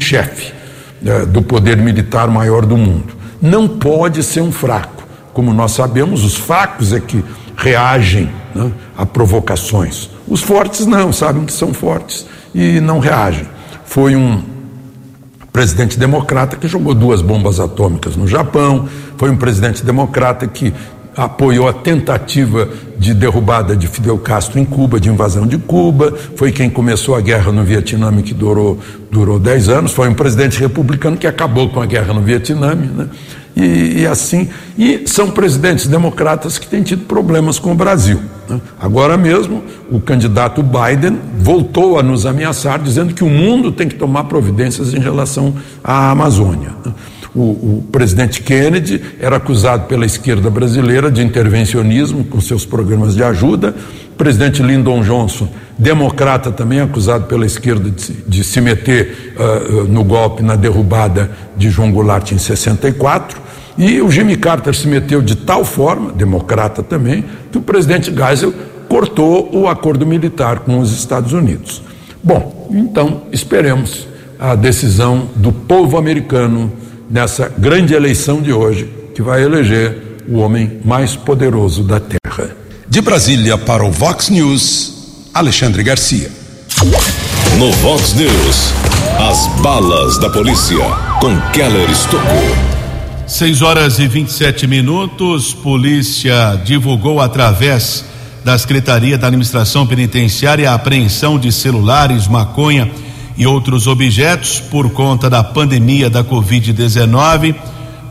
chefe 0.01 0.53
né, 1.01 1.25
do 1.25 1.41
poder 1.41 1.77
militar 1.77 2.27
maior 2.27 2.65
do 2.65 2.77
mundo. 2.77 3.13
Não 3.41 3.67
pode 3.67 4.23
ser 4.23 4.41
um 4.41 4.51
fraco 4.51 5.03
como 5.33 5.51
nós 5.51 5.71
sabemos, 5.71 6.23
os 6.23 6.35
fracos 6.35 6.93
é 6.93 6.99
que 6.99 7.23
reagem 7.57 8.29
né, 8.53 8.71
a 8.95 9.05
provocações. 9.05 10.09
Os 10.27 10.41
fortes 10.41 10.85
não, 10.85 11.11
sabem 11.11 11.43
que 11.45 11.51
são 11.51 11.73
fortes 11.73 12.25
e 12.53 12.79
não 12.79 12.99
reagem. 12.99 13.47
Foi 13.83 14.15
um 14.15 14.41
presidente 15.51 15.97
democrata 15.97 16.55
que 16.55 16.67
jogou 16.67 16.93
duas 16.93 17.21
bombas 17.21 17.59
atômicas 17.59 18.15
no 18.15 18.27
Japão, 18.27 18.87
foi 19.17 19.29
um 19.29 19.37
presidente 19.37 19.83
democrata 19.83 20.47
que 20.47 20.73
apoiou 21.15 21.67
a 21.67 21.73
tentativa 21.73 22.69
de 22.97 23.13
derrubada 23.13 23.75
de 23.75 23.87
Fidel 23.87 24.17
Castro 24.17 24.59
em 24.59 24.65
Cuba, 24.65 24.99
de 24.99 25.09
invasão 25.09 25.45
de 25.45 25.57
Cuba, 25.57 26.13
foi 26.35 26.51
quem 26.51 26.69
começou 26.69 27.15
a 27.15 27.21
guerra 27.21 27.51
no 27.51 27.63
Vietnã 27.63 28.11
que 28.21 28.33
durou, 28.33 28.79
durou 29.11 29.39
10 29.39 29.69
anos, 29.69 29.91
foi 29.91 30.07
um 30.09 30.13
presidente 30.13 30.59
republicano 30.59 31.17
que 31.17 31.27
acabou 31.27 31.69
com 31.69 31.81
a 31.81 31.85
guerra 31.85 32.13
no 32.13 32.21
Vietnã, 32.21 32.73
né? 32.75 33.09
e, 33.55 34.01
e, 34.01 34.07
assim. 34.07 34.49
E 34.77 35.03
são 35.05 35.29
presidentes 35.29 35.87
democratas 35.87 36.57
que 36.57 36.67
têm 36.67 36.81
tido 36.81 37.05
problemas 37.05 37.59
com 37.59 37.71
o 37.71 37.75
Brasil. 37.75 38.19
Né? 38.49 38.59
Agora 38.79 39.17
mesmo, 39.17 39.63
o 39.91 39.99
candidato 39.99 40.63
Biden 40.63 41.19
voltou 41.37 41.99
a 41.99 42.03
nos 42.03 42.25
ameaçar, 42.25 42.79
dizendo 42.79 43.13
que 43.13 43.23
o 43.23 43.29
mundo 43.29 43.71
tem 43.71 43.87
que 43.87 43.95
tomar 43.95 44.25
providências 44.25 44.93
em 44.93 44.99
relação 44.99 45.55
à 45.83 46.11
Amazônia. 46.11 46.71
Né? 46.85 46.93
O, 47.35 47.39
o, 47.39 47.83
presidente 47.91 48.43
Kennedy 48.43 49.01
era 49.19 49.37
acusado 49.37 49.87
pela 49.87 50.05
esquerda 50.05 50.51
brasileira 50.51 51.09
de 51.09 51.23
intervencionismo 51.23 52.23
com 52.25 52.39
seus 52.39 52.63
programas 52.63 53.15
de 53.15 53.23
ajuda. 53.23 53.73
O 54.11 54.15
presidente 54.15 54.61
Lyndon 54.61 55.01
Johnson, 55.01 55.49
democrata 55.77 56.51
também, 56.51 56.79
acusado 56.79 57.25
pela 57.25 57.45
esquerda 57.45 57.89
de, 57.89 58.13
de 58.27 58.43
se 58.43 58.61
meter 58.61 59.35
uh, 59.35 59.83
no 59.85 60.03
golpe 60.03 60.43
na 60.43 60.55
derrubada 60.55 61.31
de 61.57 61.71
João 61.71 61.91
Goulart 61.91 62.31
em 62.31 62.37
64. 62.37 63.41
E 63.79 63.99
o 63.99 64.11
Jimmy 64.11 64.37
Carter 64.37 64.75
se 64.75 64.87
meteu 64.87 65.19
de 65.19 65.35
tal 65.35 65.65
forma, 65.65 66.11
democrata 66.11 66.83
também, 66.83 67.25
que 67.51 67.57
o 67.57 67.61
presidente 67.61 68.13
Geisel 68.13 68.53
cortou 68.87 69.49
o 69.51 69.67
acordo 69.67 70.05
militar 70.05 70.59
com 70.59 70.77
os 70.77 70.91
Estados 70.91 71.33
Unidos. 71.33 71.81
Bom, 72.23 72.69
então 72.71 73.23
esperemos 73.31 74.07
a 74.39 74.53
decisão 74.53 75.29
do 75.35 75.51
povo 75.51 75.97
americano 75.97 76.71
nessa 77.09 77.49
grande 77.57 77.93
eleição 77.93 78.41
de 78.41 78.51
hoje, 78.51 78.89
que 79.13 79.21
vai 79.21 79.43
eleger 79.43 80.23
o 80.27 80.39
homem 80.39 80.79
mais 80.83 81.15
poderoso 81.15 81.83
da 81.83 81.99
Terra. 81.99 82.55
De 82.87 83.01
Brasília 83.01 83.57
para 83.57 83.83
o 83.83 83.91
Vox 83.91 84.29
News, 84.29 85.29
Alexandre 85.33 85.83
Garcia. 85.83 86.31
No 87.57 87.71
Vox 87.73 88.13
News, 88.13 88.73
as 89.19 89.47
balas 89.61 90.17
da 90.17 90.29
polícia 90.29 90.77
com 91.19 91.39
Keller 91.51 91.89
Estocou. 91.89 92.73
6 93.27 93.61
horas 93.61 93.99
e 93.99 94.07
27 94.07 94.67
minutos. 94.67 95.53
Polícia 95.53 96.59
divulgou 96.63 97.21
através 97.21 98.05
da 98.43 98.57
Secretaria 98.57 99.17
da 99.17 99.27
Administração 99.27 99.87
Penitenciária 99.87 100.69
a 100.69 100.73
apreensão 100.73 101.39
de 101.39 101.51
celulares, 101.51 102.27
maconha 102.27 102.91
e 103.37 103.47
outros 103.47 103.87
objetos 103.87 104.59
por 104.59 104.91
conta 104.91 105.29
da 105.29 105.43
pandemia 105.43 106.09
da 106.09 106.23
Covid-19. 106.23 107.55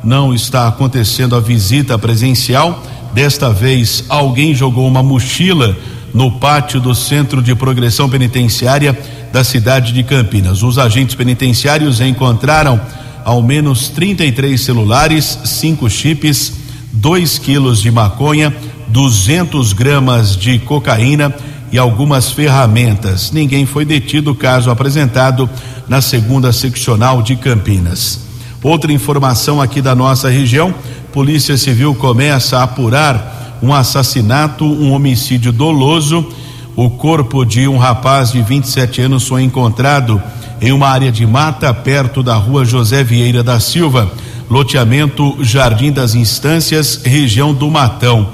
Não 0.03 0.35
está 0.35 0.67
acontecendo 0.67 1.37
a 1.37 1.41
visita 1.41 1.99
presencial. 1.99 2.83
Desta 3.13 3.51
vez, 3.51 4.05
alguém 4.09 4.55
jogou 4.55 4.87
uma 4.87 5.03
mochila 5.03 5.77
no 6.13 6.33
pátio 6.33 6.81
do 6.81 6.95
Centro 6.95 7.43
de 7.43 7.55
Progressão 7.55 8.09
Penitenciária 8.09 8.99
da 9.33 9.45
cidade 9.45 9.93
de 9.93 10.03
Campinas. 10.03 10.63
Os 10.63 10.79
agentes 10.79 11.15
penitenciários 11.15 12.01
encontraram 12.01 12.81
ao 13.25 13.41
menos 13.41 13.89
33 13.89 14.61
celulares, 14.61 15.39
cinco 15.45 15.89
chips, 15.89 16.55
2 16.93 17.39
quilos 17.39 17.81
de 17.81 17.91
maconha, 17.91 18.55
200 18.89 19.73
gramas 19.73 20.37
de 20.37 20.59
cocaína 20.59 21.35
e 21.73 21.79
algumas 21.79 22.31
ferramentas. 22.31 23.33
Ninguém 23.33 23.65
foi 23.65 23.85
detido, 23.85 24.35
caso 24.35 24.71
apresentado 24.71 25.49
na 25.89 26.03
segunda 26.03 26.53
seccional 26.53 27.23
de 27.23 27.35
Campinas. 27.35 28.21
Outra 28.63 28.93
informação 28.93 29.61
aqui 29.61 29.81
da 29.81 29.95
nossa 29.95 30.29
região: 30.29 30.73
Polícia 31.13 31.57
Civil 31.57 31.95
começa 31.95 32.59
a 32.59 32.65
apurar 32.65 33.59
um 33.63 33.73
assassinato, 33.73 34.65
um 34.65 34.93
homicídio 34.93 35.51
doloso. 35.51 36.29
O 36.77 36.91
corpo 36.91 37.45
de 37.45 37.67
um 37.67 37.77
rapaz 37.77 38.33
de 38.33 38.43
27 38.43 39.03
anos 39.03 39.27
foi 39.27 39.43
encontrado 39.43 40.23
em 40.61 40.73
uma 40.73 40.89
área 40.89 41.11
de 41.11 41.27
mata 41.27 41.73
perto 41.75 42.23
da 42.23 42.35
rua 42.37 42.65
José 42.65 43.03
Vieira 43.03 43.43
da 43.43 43.59
Silva, 43.59 44.11
loteamento 44.49 45.37
Jardim 45.41 45.91
das 45.91 46.15
Instâncias, 46.15 47.01
região 47.05 47.53
do 47.53 47.71
Matão. 47.71 48.29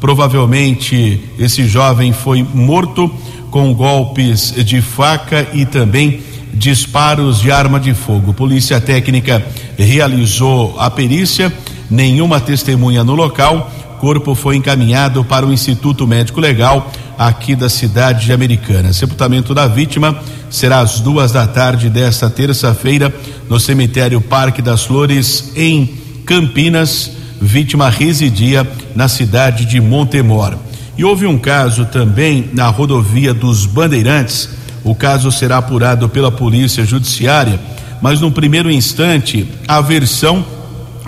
Provavelmente 0.00 1.20
esse 1.38 1.66
jovem 1.66 2.12
foi 2.12 2.42
morto 2.42 3.10
com 3.50 3.74
golpes 3.74 4.54
de 4.64 4.80
faca 4.80 5.46
e 5.52 5.66
também 5.66 6.22
disparos 6.54 7.40
de 7.40 7.50
arma 7.50 7.78
de 7.78 7.94
fogo. 7.94 8.32
Polícia 8.32 8.80
Técnica 8.80 9.44
realizou 9.76 10.76
a 10.78 10.90
perícia, 10.90 11.52
nenhuma 11.90 12.40
testemunha 12.40 13.04
no 13.04 13.14
local. 13.14 13.70
Corpo 13.98 14.34
foi 14.34 14.56
encaminhado 14.56 15.22
para 15.24 15.46
o 15.46 15.52
Instituto 15.52 16.06
Médico 16.06 16.40
Legal 16.40 16.90
aqui 17.18 17.54
da 17.54 17.68
cidade 17.68 18.24
de 18.24 18.32
Americana. 18.32 18.94
Sepultamento 18.94 19.52
da 19.52 19.66
vítima 19.66 20.18
será 20.48 20.80
às 20.80 21.00
duas 21.00 21.30
da 21.32 21.46
tarde 21.46 21.90
desta 21.90 22.30
terça-feira 22.30 23.14
no 23.48 23.60
cemitério 23.60 24.20
Parque 24.22 24.62
das 24.62 24.84
Flores, 24.84 25.52
em 25.54 25.98
Campinas. 26.24 27.19
Vítima 27.40 27.88
residia 27.88 28.70
na 28.94 29.08
cidade 29.08 29.64
de 29.64 29.80
Montemor. 29.80 30.56
E 30.98 31.04
houve 31.04 31.26
um 31.26 31.38
caso 31.38 31.86
também 31.86 32.50
na 32.52 32.68
rodovia 32.68 33.32
dos 33.32 33.64
Bandeirantes. 33.64 34.50
O 34.84 34.94
caso 34.94 35.32
será 35.32 35.56
apurado 35.56 36.08
pela 36.08 36.30
Polícia 36.30 36.84
Judiciária, 36.84 37.58
mas 38.02 38.20
no 38.20 38.30
primeiro 38.30 38.70
instante, 38.70 39.48
a 39.66 39.80
versão 39.80 40.44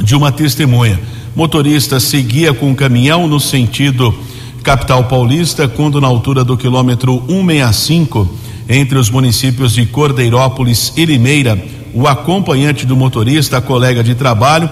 de 0.02 0.14
uma 0.14 0.32
testemunha. 0.32 0.98
Motorista 1.36 2.00
seguia 2.00 2.54
com 2.54 2.72
o 2.72 2.74
caminhão 2.74 3.26
no 3.26 3.38
sentido 3.38 4.14
capital 4.62 5.04
paulista, 5.04 5.68
quando 5.68 6.00
na 6.00 6.06
altura 6.06 6.44
do 6.44 6.56
quilômetro 6.56 7.22
165 7.28 8.38
entre 8.68 8.96
os 8.96 9.10
municípios 9.10 9.72
de 9.72 9.84
Cordeirópolis 9.84 10.92
e 10.96 11.04
Limeira, 11.04 11.62
o 11.92 12.06
acompanhante 12.06 12.86
do 12.86 12.96
motorista, 12.96 13.60
colega 13.60 14.02
de 14.02 14.14
trabalho, 14.14 14.70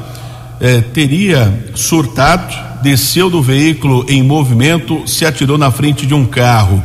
eh, 0.60 0.82
teria 0.92 1.52
surtado, 1.74 2.54
desceu 2.82 3.30
do 3.30 3.40
veículo 3.42 4.04
em 4.08 4.22
movimento, 4.22 5.02
se 5.06 5.24
atirou 5.24 5.56
na 5.56 5.70
frente 5.70 6.06
de 6.06 6.14
um 6.14 6.26
carro. 6.26 6.82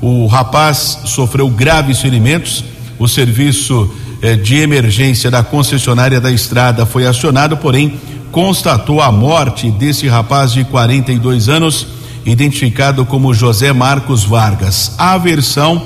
O 0.00 0.26
rapaz 0.26 0.98
sofreu 1.04 1.48
graves 1.48 2.00
ferimentos. 2.00 2.64
O 2.98 3.06
serviço 3.06 3.92
eh, 4.20 4.34
de 4.34 4.56
emergência 4.56 5.30
da 5.30 5.42
concessionária 5.42 6.20
da 6.20 6.30
estrada 6.30 6.84
foi 6.84 7.06
acionado, 7.06 7.56
porém 7.56 7.98
constatou 8.32 9.00
a 9.00 9.12
morte 9.12 9.70
desse 9.70 10.08
rapaz 10.08 10.52
de 10.52 10.64
42 10.64 11.48
anos, 11.48 11.86
identificado 12.24 13.04
como 13.04 13.34
José 13.34 13.72
Marcos 13.72 14.24
Vargas. 14.24 14.94
A 14.98 15.16
versão 15.18 15.82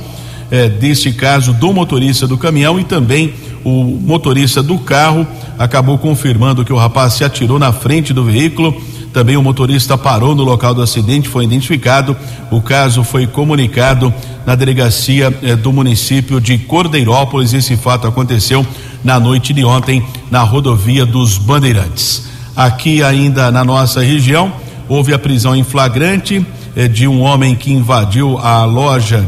eh, 0.50 0.68
deste 0.68 1.12
caso 1.12 1.52
do 1.52 1.72
motorista 1.72 2.26
do 2.26 2.38
caminhão 2.38 2.78
e 2.78 2.84
também 2.84 3.34
o 3.66 3.82
motorista 4.00 4.62
do 4.62 4.78
carro 4.78 5.26
acabou 5.58 5.98
confirmando 5.98 6.64
que 6.64 6.72
o 6.72 6.76
rapaz 6.76 7.14
se 7.14 7.24
atirou 7.24 7.58
na 7.58 7.72
frente 7.72 8.12
do 8.12 8.22
veículo. 8.22 8.80
Também 9.12 9.36
o 9.36 9.42
motorista 9.42 9.98
parou 9.98 10.36
no 10.36 10.44
local 10.44 10.72
do 10.72 10.82
acidente, 10.82 11.28
foi 11.28 11.42
identificado. 11.42 12.16
O 12.48 12.60
caso 12.60 13.02
foi 13.02 13.26
comunicado 13.26 14.14
na 14.46 14.54
delegacia 14.54 15.36
eh, 15.42 15.56
do 15.56 15.72
município 15.72 16.40
de 16.40 16.58
Cordeirópolis. 16.58 17.52
Esse 17.52 17.76
fato 17.76 18.06
aconteceu 18.06 18.64
na 19.02 19.18
noite 19.18 19.52
de 19.52 19.64
ontem 19.64 20.00
na 20.30 20.44
rodovia 20.44 21.04
dos 21.04 21.36
Bandeirantes. 21.36 22.28
Aqui 22.54 23.02
ainda 23.02 23.50
na 23.50 23.64
nossa 23.64 24.00
região 24.00 24.52
houve 24.88 25.12
a 25.12 25.18
prisão 25.18 25.56
em 25.56 25.64
flagrante 25.64 26.46
eh, 26.76 26.86
de 26.86 27.08
um 27.08 27.20
homem 27.20 27.56
que 27.56 27.72
invadiu 27.72 28.38
a 28.38 28.64
loja 28.64 29.26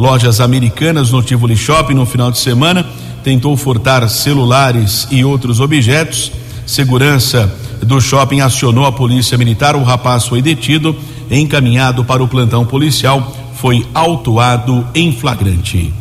lojas 0.00 0.40
americanas 0.40 1.10
no 1.10 1.22
Tivoli 1.22 1.54
Shopping 1.54 1.92
no 1.92 2.06
final 2.06 2.30
de 2.30 2.38
semana, 2.38 2.86
tentou 3.22 3.56
furtar 3.56 4.08
celulares 4.08 5.06
e 5.10 5.24
outros 5.24 5.60
objetos. 5.60 6.32
Segurança 6.66 7.52
do 7.82 8.00
shopping 8.00 8.40
acionou 8.40 8.86
a 8.86 8.92
polícia 8.92 9.36
militar. 9.36 9.76
O 9.76 9.82
rapaz 9.82 10.26
foi 10.26 10.42
detido, 10.42 10.96
encaminhado 11.30 12.04
para 12.04 12.22
o 12.22 12.28
plantão 12.28 12.64
policial, 12.64 13.36
foi 13.54 13.86
autuado 13.92 14.86
em 14.94 15.12
flagrante. 15.12 15.92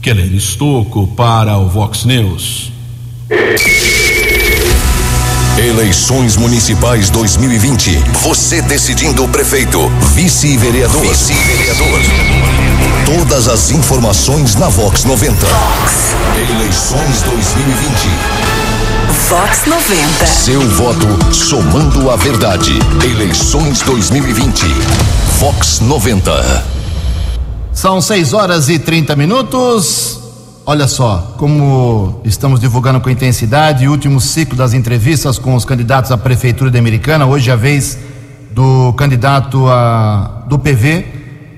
Keller 0.00 0.32
Estocco 0.32 1.08
para 1.08 1.58
o 1.58 1.68
Vox 1.68 2.04
News. 2.04 2.72
Eleições 5.60 6.36
Municipais 6.38 7.10
2020. 7.10 8.02
Você 8.22 8.62
decidindo 8.62 9.22
o 9.22 9.28
prefeito, 9.28 9.90
vice-vereador. 10.14 11.02
Vice-vereador. 11.02 12.00
Todas 13.04 13.46
as 13.46 13.70
informações 13.70 14.54
na 14.54 14.70
Vox 14.70 15.04
90. 15.04 15.34
Vox. 15.46 16.14
Eleições 16.50 17.22
2020. 17.24 18.08
Vox 19.28 19.66
90. 19.66 20.26
Seu 20.26 20.66
voto 20.70 21.34
somando 21.34 22.10
a 22.10 22.16
verdade. 22.16 22.78
Eleições 23.04 23.82
2020. 23.82 24.64
Vox 25.38 25.80
90. 25.80 26.64
São 27.74 28.00
6 28.00 28.32
horas 28.32 28.70
e 28.70 28.78
30 28.78 29.14
minutos. 29.14 30.19
Olha 30.66 30.86
só, 30.86 31.34
como 31.38 32.20
estamos 32.22 32.60
divulgando 32.60 33.00
com 33.00 33.08
intensidade 33.08 33.88
o 33.88 33.90
último 33.90 34.20
ciclo 34.20 34.56
das 34.56 34.74
entrevistas 34.74 35.38
com 35.38 35.54
os 35.54 35.64
candidatos 35.64 36.12
à 36.12 36.18
Prefeitura 36.18 36.70
de 36.70 36.78
Americana, 36.78 37.24
hoje 37.24 37.50
é 37.50 37.52
a 37.54 37.56
vez 37.56 37.98
do 38.50 38.92
candidato 38.92 39.66
a, 39.68 40.44
do 40.46 40.58
PV, 40.58 41.06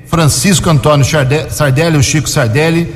Francisco 0.06 0.70
Antônio 0.70 1.04
Sardelli, 1.04 1.96
o 1.96 2.02
Chico 2.02 2.28
Sardelli, 2.28 2.94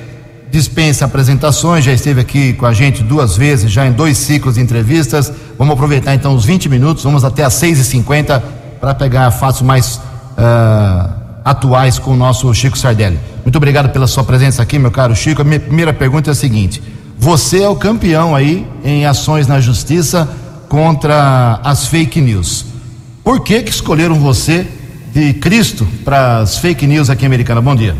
dispensa 0.48 1.06
apresentações, 1.06 1.84
já 1.84 1.92
esteve 1.92 2.20
aqui 2.20 2.52
com 2.52 2.66
a 2.66 2.72
gente 2.72 3.02
duas 3.02 3.36
vezes, 3.36 3.70
já 3.70 3.84
em 3.84 3.92
dois 3.92 4.16
ciclos 4.16 4.54
de 4.54 4.60
entrevistas. 4.60 5.32
Vamos 5.58 5.74
aproveitar 5.74 6.14
então 6.14 6.34
os 6.34 6.44
20 6.44 6.68
minutos, 6.68 7.02
vamos 7.02 7.24
até 7.24 7.42
às 7.42 7.54
6h50 7.54 8.42
para 8.80 8.94
pegar 8.94 9.30
fatos 9.32 9.60
mais 9.60 9.96
uh, 9.96 11.15
atuais 11.46 11.96
com 11.96 12.10
o 12.10 12.16
nosso 12.16 12.52
Chico 12.52 12.76
Sardelli. 12.76 13.20
Muito 13.44 13.54
obrigado 13.54 13.92
pela 13.92 14.08
sua 14.08 14.24
presença 14.24 14.60
aqui, 14.60 14.80
meu 14.80 14.90
caro 14.90 15.14
Chico. 15.14 15.42
A 15.42 15.44
minha 15.44 15.60
primeira 15.60 15.92
pergunta 15.92 16.28
é 16.28 16.32
a 16.32 16.34
seguinte: 16.34 16.82
você 17.16 17.62
é 17.62 17.68
o 17.68 17.76
campeão 17.76 18.34
aí 18.34 18.66
em 18.84 19.06
ações 19.06 19.46
na 19.46 19.60
justiça 19.60 20.28
contra 20.68 21.60
as 21.62 21.86
fake 21.86 22.20
news. 22.20 22.64
Por 23.22 23.44
que 23.44 23.62
que 23.62 23.70
escolheram 23.70 24.16
você 24.16 24.66
de 25.14 25.34
Cristo 25.34 25.86
para 26.04 26.38
as 26.38 26.58
fake 26.58 26.84
news 26.84 27.08
aqui 27.08 27.22
em 27.22 27.26
Americana? 27.26 27.60
Bom 27.60 27.76
dia. 27.76 27.94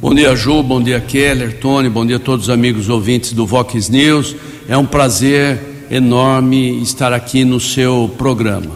Bom 0.00 0.12
dia, 0.12 0.34
Ju, 0.34 0.60
bom 0.64 0.82
dia, 0.82 1.00
Keller, 1.00 1.58
Tony, 1.58 1.88
bom 1.88 2.04
dia 2.04 2.16
a 2.16 2.20
todos 2.20 2.46
os 2.46 2.50
amigos 2.50 2.88
ouvintes 2.88 3.32
do 3.32 3.46
Vox 3.46 3.88
News. 3.88 4.34
É 4.68 4.76
um 4.76 4.84
prazer 4.84 5.86
enorme 5.88 6.82
estar 6.82 7.12
aqui 7.12 7.44
no 7.44 7.60
seu 7.60 8.12
programa. 8.18 8.72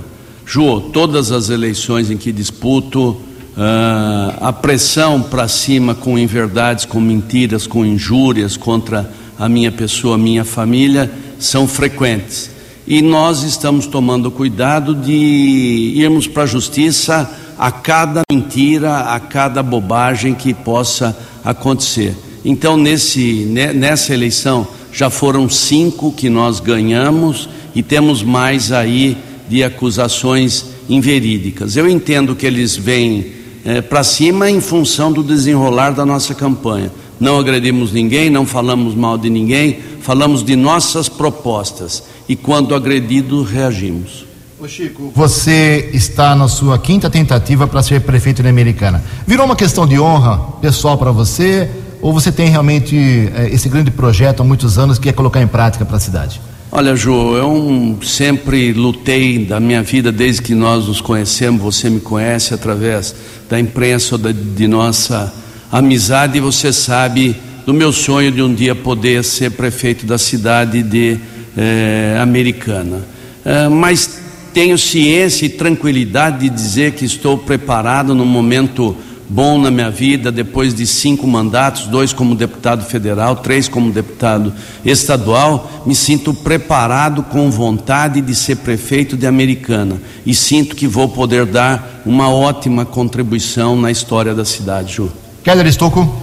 Ju, 0.47 0.81
todas 0.93 1.33
as 1.33 1.49
eleições 1.49 2.11
em 2.11 2.17
que 2.17 2.33
disputo, 2.33 3.21
Uh, 3.55 4.33
a 4.41 4.51
pressão 4.51 5.21
para 5.21 5.47
cima 5.47 5.95
com 5.95 6.19
inverdades, 6.19 6.87
com 6.87 6.99
mentiras, 6.99 7.67
com 7.67 7.85
injúrias 7.85 8.57
contra 8.57 9.11
a 9.39 9.47
minha 9.47 9.71
pessoa, 9.71 10.17
minha 10.17 10.43
família, 10.43 11.11
são 11.39 11.69
frequentes. 11.69 12.51
E 12.87 13.03
nós 13.03 13.43
estamos 13.43 13.87
tomando 13.87 14.31
cuidado 14.31 14.95
de 14.95 15.93
irmos 15.97 16.27
para 16.27 16.45
a 16.45 16.47
justiça 16.47 17.31
a 17.59 17.71
cada 17.71 18.23
mentira, 18.31 19.01
a 19.01 19.21
cada 19.21 19.63
bobagem 19.63 20.35
que 20.35 20.55
possa 20.55 21.17
acontecer. 21.45 22.17
Então, 22.45 22.77
nesse, 22.77 23.45
nessa 23.75 24.15
eleição, 24.15 24.67
já 24.93 25.11
foram 25.11 25.49
cinco 25.49 26.11
que 26.11 26.29
nós 26.29 26.59
ganhamos 26.59 27.49
e 27.75 27.83
temos 27.83 28.23
mais 28.23 28.73
aí 28.73 29.17
de 29.49 29.63
acusações 29.63 30.67
inverídicas. 30.89 31.77
Eu 31.77 31.89
entendo 31.89 32.35
que 32.35 32.47
eles 32.47 32.77
vêm 32.77 33.42
é, 33.65 33.81
para 33.81 34.03
cima 34.03 34.51
em 34.51 34.61
função 34.61 35.13
do 35.13 35.23
desenrolar 35.23 35.91
da 35.91 36.05
nossa 36.05 36.35
campanha. 36.35 36.91
Não 37.21 37.39
agredimos 37.39 37.93
ninguém, 37.93 38.31
não 38.31 38.45
falamos 38.45 38.95
mal 38.95 39.17
de 39.17 39.31
ninguém, 39.31 39.79
falamos 40.01 40.43
de 40.43 40.57
nossas 40.57 41.09
propostas 41.09 42.03
e 42.29 42.35
quando 42.35 42.75
agredido 42.75 43.43
reagimos. 43.43 44.27
Ô 44.59 44.69
Chico, 44.69 45.13
você 45.15 45.91
está 45.93 46.35
na 46.35 46.49
sua 46.49 46.79
quinta 46.79 47.11
tentativa 47.11 47.67
para 47.67 47.83
ser 47.83 48.01
prefeito 48.01 48.43
da 48.43 48.49
Americana. 48.49 49.03
Virou 49.27 49.47
uma 49.47 49.57
questão 49.57 49.87
de 49.87 49.99
honra 49.99 50.39
pessoal 50.61 50.97
para 50.97 51.11
você 51.11 51.69
ou 52.01 52.13
você 52.13 52.33
tem 52.33 52.49
realmente 52.49 52.97
é, 53.35 53.49
esse 53.53 53.69
grande 53.69 53.91
projeto 53.91 54.41
há 54.41 54.45
muitos 54.45 54.79
anos 54.79 54.99
que 54.99 55.09
é 55.09 55.13
colocar 55.13 55.41
em 55.41 55.47
prática 55.47 55.85
para 55.85 55.97
a 55.97 56.01
cidade? 56.01 56.41
Olha, 56.75 56.97
Ju, 56.97 57.37
eu 57.37 57.99
sempre 58.03 58.73
lutei 58.73 59.45
da 59.45 59.61
minha 59.61 59.83
vida 59.83 60.11
desde 60.11 60.41
que 60.41 60.55
nós 60.55 60.87
nos 60.87 61.03
conhecemos. 61.03 61.61
Você 61.61 61.91
me 61.91 62.01
conhece 62.01 62.55
através 62.55 63.15
da 63.47 63.61
imprensa, 63.61 64.17
de, 64.17 64.33
de 64.33 64.67
nossa 64.67 65.31
amizade, 65.71 66.39
e 66.39 66.41
você 66.41 66.73
sabe 66.73 67.37
do 67.67 67.75
meu 67.75 67.93
sonho 67.93 68.33
de 68.33 68.41
um 68.41 68.55
dia 68.55 68.75
poder 68.75 69.23
ser 69.23 69.51
prefeito 69.51 70.07
da 70.07 70.17
cidade 70.17 70.83
de 70.83 71.19
eh, 71.59 72.19
Americana. 72.23 73.07
Eh, 73.45 73.69
mas 73.69 74.23
tenho 74.55 74.79
ciência 74.79 75.45
e 75.45 75.51
tranquilidade 75.51 76.39
de 76.39 76.49
dizer 76.49 76.93
que 76.93 77.05
estou 77.05 77.37
preparado 77.37 78.15
no 78.15 78.25
momento 78.25 78.97
bom 79.33 79.59
na 79.59 79.71
minha 79.71 79.91
vida, 79.91 80.31
depois 80.31 80.75
de 80.75 80.87
cinco 80.87 81.27
mandatos, 81.27 81.87
dois 81.87 82.13
como 82.13 82.35
deputado 82.35 82.85
federal, 82.85 83.37
três 83.37 83.67
como 83.67 83.91
deputado 83.91 84.53
estadual, 84.85 85.83
me 85.87 85.95
sinto 85.95 86.35
preparado 86.35 87.23
com 87.23 87.51
vontade 87.51 88.21
de 88.21 88.35
ser 88.35 88.57
prefeito 88.57 89.17
de 89.17 89.27
Americana 89.27 89.97
e 90.27 90.35
sinto 90.35 90.77
que 90.77 90.87
vou 90.87 91.09
poder 91.09 91.47
dar 91.47 92.03
uma 92.05 92.29
ótima 92.29 92.85
contribuição 92.85 93.75
na 93.75 93.91
história 93.91 94.35
da 94.35 94.45
cidade, 94.45 94.93
Ju. 94.97 95.11
Keller 95.43 95.67
Estocco. 95.67 96.15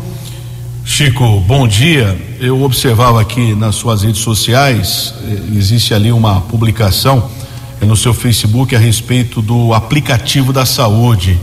Chico, 0.86 1.40
bom 1.42 1.68
dia. 1.68 2.16
Eu 2.40 2.62
observava 2.62 3.20
aqui 3.20 3.56
nas 3.56 3.74
suas 3.74 4.04
redes 4.04 4.22
sociais, 4.22 5.16
eh, 5.24 5.58
existe 5.58 5.96
ali 5.96 6.12
uma 6.12 6.42
publicação 6.42 7.28
eh, 7.82 7.86
no 7.86 7.96
seu 7.96 8.14
Facebook 8.14 8.76
a 8.76 8.80
respeito 8.80 9.42
do 9.42 9.74
aplicativo 9.74 10.54
da 10.54 10.66
saúde 10.66 11.40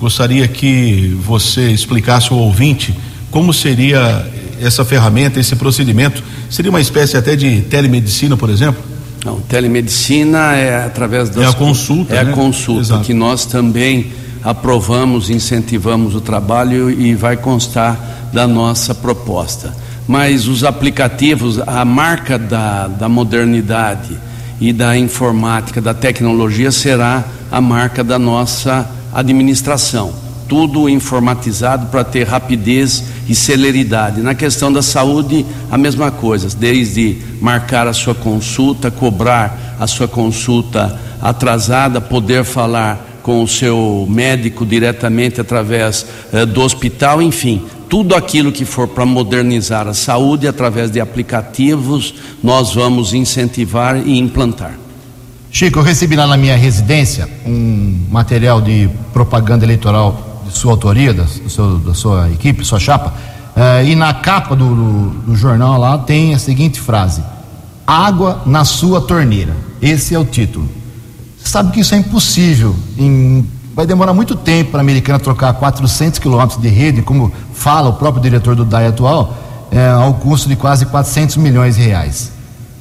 Gostaria 0.00 0.48
que 0.48 1.14
você 1.22 1.70
explicasse 1.70 2.32
ao 2.32 2.38
ouvinte 2.38 2.96
como 3.30 3.52
seria 3.52 4.26
essa 4.60 4.84
ferramenta, 4.84 5.38
esse 5.38 5.54
procedimento. 5.54 6.22
Seria 6.48 6.70
uma 6.70 6.80
espécie 6.80 7.16
até 7.16 7.36
de 7.36 7.60
telemedicina, 7.62 8.36
por 8.36 8.48
exemplo? 8.48 8.82
Não, 9.24 9.40
telemedicina 9.40 10.56
é 10.56 10.84
através 10.84 11.28
das. 11.28 11.44
É 11.44 11.46
a 11.46 11.52
consulta. 11.52 12.14
É 12.14 12.24
né? 12.24 12.30
a 12.30 12.34
consulta, 12.34 12.80
Exato. 12.80 13.04
que 13.04 13.12
nós 13.12 13.44
também 13.44 14.10
aprovamos, 14.42 15.28
incentivamos 15.28 16.14
o 16.14 16.20
trabalho 16.20 16.90
e 16.90 17.14
vai 17.14 17.36
constar 17.36 18.30
da 18.32 18.46
nossa 18.46 18.94
proposta. 18.94 19.74
Mas 20.08 20.48
os 20.48 20.64
aplicativos, 20.64 21.60
a 21.66 21.84
marca 21.84 22.38
da, 22.38 22.88
da 22.88 23.08
modernidade 23.08 24.16
e 24.58 24.72
da 24.72 24.96
informática, 24.96 25.80
da 25.80 25.92
tecnologia, 25.92 26.72
será 26.72 27.24
a 27.52 27.60
marca 27.60 28.02
da 28.02 28.18
nossa 28.18 28.88
administração. 29.12 30.12
Tudo 30.48 30.88
informatizado 30.88 31.86
para 31.86 32.02
ter 32.02 32.26
rapidez 32.26 33.04
e 33.28 33.34
celeridade. 33.34 34.20
Na 34.20 34.34
questão 34.34 34.72
da 34.72 34.82
saúde, 34.82 35.46
a 35.70 35.78
mesma 35.78 36.10
coisa, 36.10 36.48
desde 36.58 37.18
marcar 37.40 37.86
a 37.86 37.92
sua 37.92 38.14
consulta, 38.14 38.90
cobrar 38.90 39.76
a 39.78 39.86
sua 39.86 40.08
consulta 40.08 40.98
atrasada, 41.22 42.00
poder 42.00 42.44
falar 42.44 43.20
com 43.22 43.42
o 43.42 43.48
seu 43.48 44.06
médico 44.08 44.66
diretamente 44.66 45.40
através 45.40 46.06
eh, 46.32 46.46
do 46.46 46.62
hospital, 46.62 47.22
enfim, 47.22 47.62
tudo 47.88 48.14
aquilo 48.14 48.52
que 48.52 48.64
for 48.64 48.88
para 48.88 49.04
modernizar 49.04 49.86
a 49.88 49.94
saúde 49.94 50.46
através 50.46 50.90
de 50.90 51.00
aplicativos, 51.00 52.14
nós 52.42 52.72
vamos 52.72 53.12
incentivar 53.12 53.96
e 53.96 54.18
implantar. 54.18 54.78
Chico, 55.52 55.80
eu 55.80 55.82
recebi 55.82 56.14
lá 56.14 56.28
na 56.28 56.36
minha 56.36 56.56
residência 56.56 57.28
um 57.44 58.06
material 58.08 58.60
de 58.60 58.88
propaganda 59.12 59.64
eleitoral 59.64 60.42
de 60.46 60.56
sua 60.56 60.72
autoria, 60.72 61.12
da, 61.12 61.26
seu, 61.26 61.78
da 61.78 61.92
sua 61.92 62.30
equipe, 62.30 62.64
sua 62.64 62.78
chapa, 62.78 63.12
uh, 63.56 63.84
e 63.84 63.96
na 63.96 64.14
capa 64.14 64.54
do, 64.54 64.74
do, 64.74 65.10
do, 65.26 65.36
jornal 65.36 65.76
lá 65.76 65.98
tem 65.98 66.34
a 66.34 66.38
seguinte 66.38 66.80
frase: 66.80 67.20
Água 67.84 68.42
na 68.46 68.64
sua 68.64 69.00
torneira. 69.00 69.56
Esse 69.82 70.14
é 70.14 70.18
o 70.18 70.24
título. 70.24 70.68
Você 71.36 71.48
sabe 71.48 71.72
que 71.72 71.80
isso 71.80 71.96
é 71.96 71.98
impossível. 71.98 72.76
Em, 72.96 73.44
vai 73.74 73.86
demorar 73.86 74.14
muito 74.14 74.36
tempo 74.36 74.70
para 74.70 74.80
a 74.80 74.82
americana 74.82 75.18
trocar 75.18 75.52
400 75.54 76.20
quilômetros 76.20 76.60
de 76.60 76.68
rede, 76.68 77.02
como 77.02 77.32
fala 77.52 77.88
o 77.88 77.94
próprio 77.94 78.22
diretor 78.22 78.54
do 78.54 78.64
DAI 78.64 78.86
atual, 78.86 79.36
é, 79.72 79.88
ao 79.88 80.14
custo 80.14 80.48
de 80.48 80.54
quase 80.54 80.86
400 80.86 81.36
milhões 81.38 81.74
de 81.74 81.82
reais. 81.82 82.39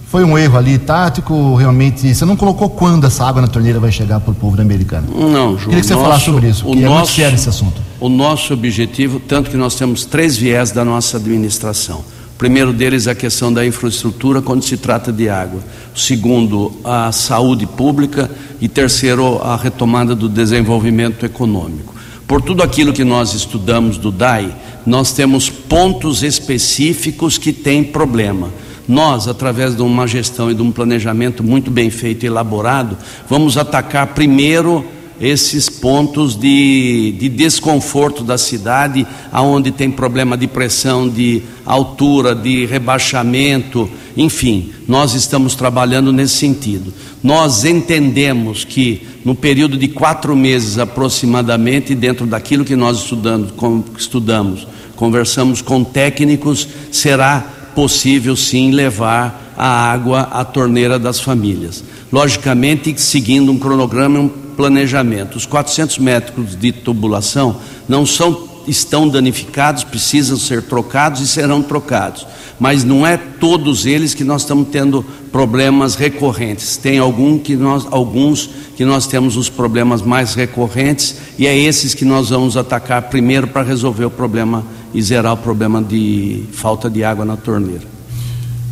Foi 0.09 0.23
um 0.23 0.35
erro 0.35 0.57
ali 0.57 0.79
tático, 0.79 1.53
realmente. 1.53 2.15
Você 2.15 2.25
não 2.25 2.35
colocou 2.35 2.67
quando 2.67 3.05
essa 3.05 3.23
água 3.23 3.43
na 3.43 3.47
torneira 3.47 3.79
vai 3.79 3.91
chegar 3.91 4.19
para 4.19 4.31
o 4.31 4.33
povo 4.33 4.57
da 4.57 4.63
Americana? 4.63 5.05
Não, 5.07 5.55
João. 5.55 5.69
Queria 5.69 5.81
que 5.81 5.85
você 5.85 5.93
nosso, 5.93 6.03
falasse 6.03 6.25
sobre 6.25 6.49
isso, 6.49 6.67
o 6.67 6.71
que 6.71 6.79
nosso, 6.79 6.87
é 6.87 6.97
muito 6.97 7.11
sério 7.11 7.35
esse 7.35 7.47
assunto. 7.49 7.79
O 7.99 8.09
nosso 8.09 8.51
objetivo, 8.51 9.19
tanto 9.19 9.51
que 9.51 9.55
nós 9.55 9.75
temos 9.75 10.05
três 10.05 10.35
viés 10.35 10.71
da 10.71 10.83
nossa 10.83 11.17
administração: 11.17 12.03
primeiro 12.39 12.73
deles 12.73 13.05
é 13.05 13.11
a 13.11 13.15
questão 13.15 13.53
da 13.53 13.63
infraestrutura 13.63 14.41
quando 14.41 14.63
se 14.63 14.77
trata 14.77 15.13
de 15.13 15.29
água. 15.29 15.61
O 15.95 15.99
segundo, 15.99 16.71
a 16.83 17.11
saúde 17.11 17.67
pública 17.67 18.31
e 18.59 18.67
terceiro, 18.67 19.39
a 19.43 19.55
retomada 19.55 20.15
do 20.15 20.27
desenvolvimento 20.27 21.23
econômico. 21.23 21.93
Por 22.27 22.41
tudo 22.41 22.63
aquilo 22.63 22.93
que 22.93 23.03
nós 23.03 23.35
estudamos 23.35 23.99
do 23.99 24.11
DAI, 24.11 24.55
nós 24.87 25.11
temos 25.13 25.51
pontos 25.51 26.23
específicos 26.23 27.37
que 27.37 27.53
têm 27.53 27.83
problema. 27.83 28.49
Nós, 28.89 29.27
através 29.27 29.75
de 29.75 29.83
uma 29.83 30.07
gestão 30.07 30.49
e 30.49 30.55
de 30.55 30.63
um 30.63 30.71
planejamento 30.71 31.43
muito 31.43 31.69
bem 31.69 31.91
feito 31.91 32.23
e 32.23 32.27
elaborado, 32.27 32.97
vamos 33.29 33.55
atacar 33.55 34.07
primeiro 34.07 34.83
esses 35.21 35.69
pontos 35.69 36.35
de, 36.35 37.15
de 37.19 37.29
desconforto 37.29 38.23
da 38.23 38.35
cidade, 38.35 39.05
aonde 39.31 39.69
tem 39.69 39.91
problema 39.91 40.35
de 40.35 40.47
pressão, 40.47 41.07
de 41.07 41.43
altura, 41.65 42.33
de 42.33 42.65
rebaixamento, 42.65 43.87
enfim, 44.17 44.71
nós 44.87 45.13
estamos 45.13 45.53
trabalhando 45.53 46.11
nesse 46.11 46.37
sentido. 46.37 46.91
Nós 47.21 47.65
entendemos 47.65 48.65
que 48.65 49.05
no 49.23 49.35
período 49.35 49.77
de 49.77 49.87
quatro 49.87 50.35
meses 50.35 50.79
aproximadamente, 50.79 51.93
dentro 51.93 52.25
daquilo 52.25 52.65
que 52.65 52.75
nós 52.75 52.97
estudamos, 52.97 53.51
com, 53.51 53.83
estudamos 53.95 54.65
conversamos 54.99 55.61
com 55.61 55.81
técnicos, 55.81 56.67
será 56.91 57.58
possível 57.75 58.35
sim 58.35 58.71
levar 58.71 59.53
a 59.57 59.91
água 59.91 60.21
à 60.31 60.45
torneira 60.45 60.97
das 60.97 61.19
famílias. 61.19 61.83
Logicamente, 62.11 62.99
seguindo 62.99 63.51
um 63.51 63.59
cronograma 63.59 64.17
e 64.17 64.21
um 64.21 64.29
planejamento. 64.29 65.35
Os 65.35 65.45
400 65.45 65.99
metros 65.99 66.55
de 66.55 66.71
tubulação 66.71 67.57
não 67.87 68.05
são 68.05 68.49
estão 68.67 69.07
danificados, 69.07 69.83
precisam 69.83 70.37
ser 70.37 70.63
trocados 70.63 71.21
e 71.21 71.27
serão 71.27 71.61
trocados. 71.61 72.25
Mas 72.59 72.83
não 72.83 73.05
é 73.05 73.17
todos 73.17 73.85
eles 73.85 74.13
que 74.13 74.23
nós 74.23 74.41
estamos 74.41 74.67
tendo 74.69 75.03
problemas 75.31 75.95
recorrentes. 75.95 76.77
Tem 76.77 76.99
algum 76.99 77.39
que 77.39 77.55
nós, 77.55 77.87
alguns 77.89 78.49
que 78.75 78.85
nós 78.85 79.07
temos 79.07 79.37
os 79.37 79.49
problemas 79.49 80.01
mais 80.01 80.35
recorrentes 80.35 81.15
e 81.37 81.47
é 81.47 81.57
esses 81.57 81.93
que 81.93 82.05
nós 82.05 82.29
vamos 82.29 82.57
atacar 82.57 83.03
primeiro 83.03 83.47
para 83.47 83.63
resolver 83.63 84.05
o 84.05 84.11
problema 84.11 84.63
e 84.93 85.01
zerar 85.01 85.33
o 85.33 85.37
problema 85.37 85.81
de 85.81 86.43
falta 86.51 86.89
de 86.89 87.03
água 87.03 87.25
na 87.25 87.37
torneira. 87.37 87.99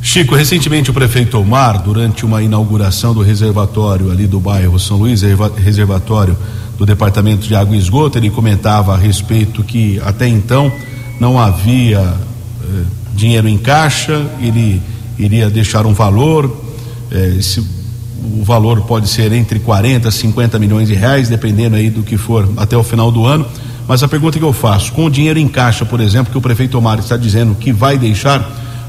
Chico, 0.02 0.36
recentemente 0.36 0.90
o 0.90 0.94
prefeito 0.94 1.40
Omar, 1.40 1.84
durante 1.84 2.26
uma 2.26 2.42
inauguração 2.42 3.14
do 3.14 3.22
reservatório 3.22 4.12
ali 4.12 4.26
do 4.26 4.40
bairro 4.40 4.80
São 4.80 4.98
Luís, 4.98 5.22
reservatório 5.58 6.38
do 6.78 6.86
Departamento 6.86 7.48
de 7.48 7.56
Água 7.56 7.76
e 7.76 7.80
Esgoto, 7.80 8.18
ele 8.18 8.30
comentava 8.30 8.94
a 8.94 8.98
respeito 8.98 9.64
que 9.64 10.00
até 10.06 10.28
então 10.28 10.72
não 11.20 11.40
havia 11.40 12.00
eh, 12.00 12.84
dinheiro 13.16 13.48
em 13.50 13.58
caixa, 13.58 14.26
ele 14.40 14.82
iria 15.18 15.50
deixar 15.50 15.86
um 15.86 15.94
valor, 15.94 16.56
eh, 17.12 17.36
esse, 17.40 17.60
o 17.60 18.44
valor 18.44 18.82
pode 18.82 19.10
ser 19.10 19.32
entre 19.34 19.60
40 19.60 20.08
e 20.08 20.12
50 20.12 20.60
milhões 20.60 20.88
de 20.88 20.94
reais, 20.94 21.28
dependendo 21.28 21.76
aí 21.76 21.90
do 21.90 22.04
que 22.04 22.18
for 22.18 22.48
até 22.58 22.78
o 22.78 22.84
final 22.84 23.12
do 23.12 23.26
ano. 23.26 23.46
Mas 23.88 24.04
a 24.04 24.08
pergunta 24.08 24.38
que 24.38 24.44
eu 24.44 24.52
faço, 24.52 24.92
com 24.92 25.06
o 25.06 25.10
dinheiro 25.10 25.40
em 25.40 25.48
caixa, 25.48 25.86
por 25.86 26.02
exemplo, 26.02 26.32
que 26.32 26.38
o 26.38 26.42
prefeito 26.42 26.78
Omar 26.78 27.00
está 27.00 27.16
dizendo 27.16 27.56
que 27.56 27.72
vai 27.72 27.98
deixar, 27.98 28.46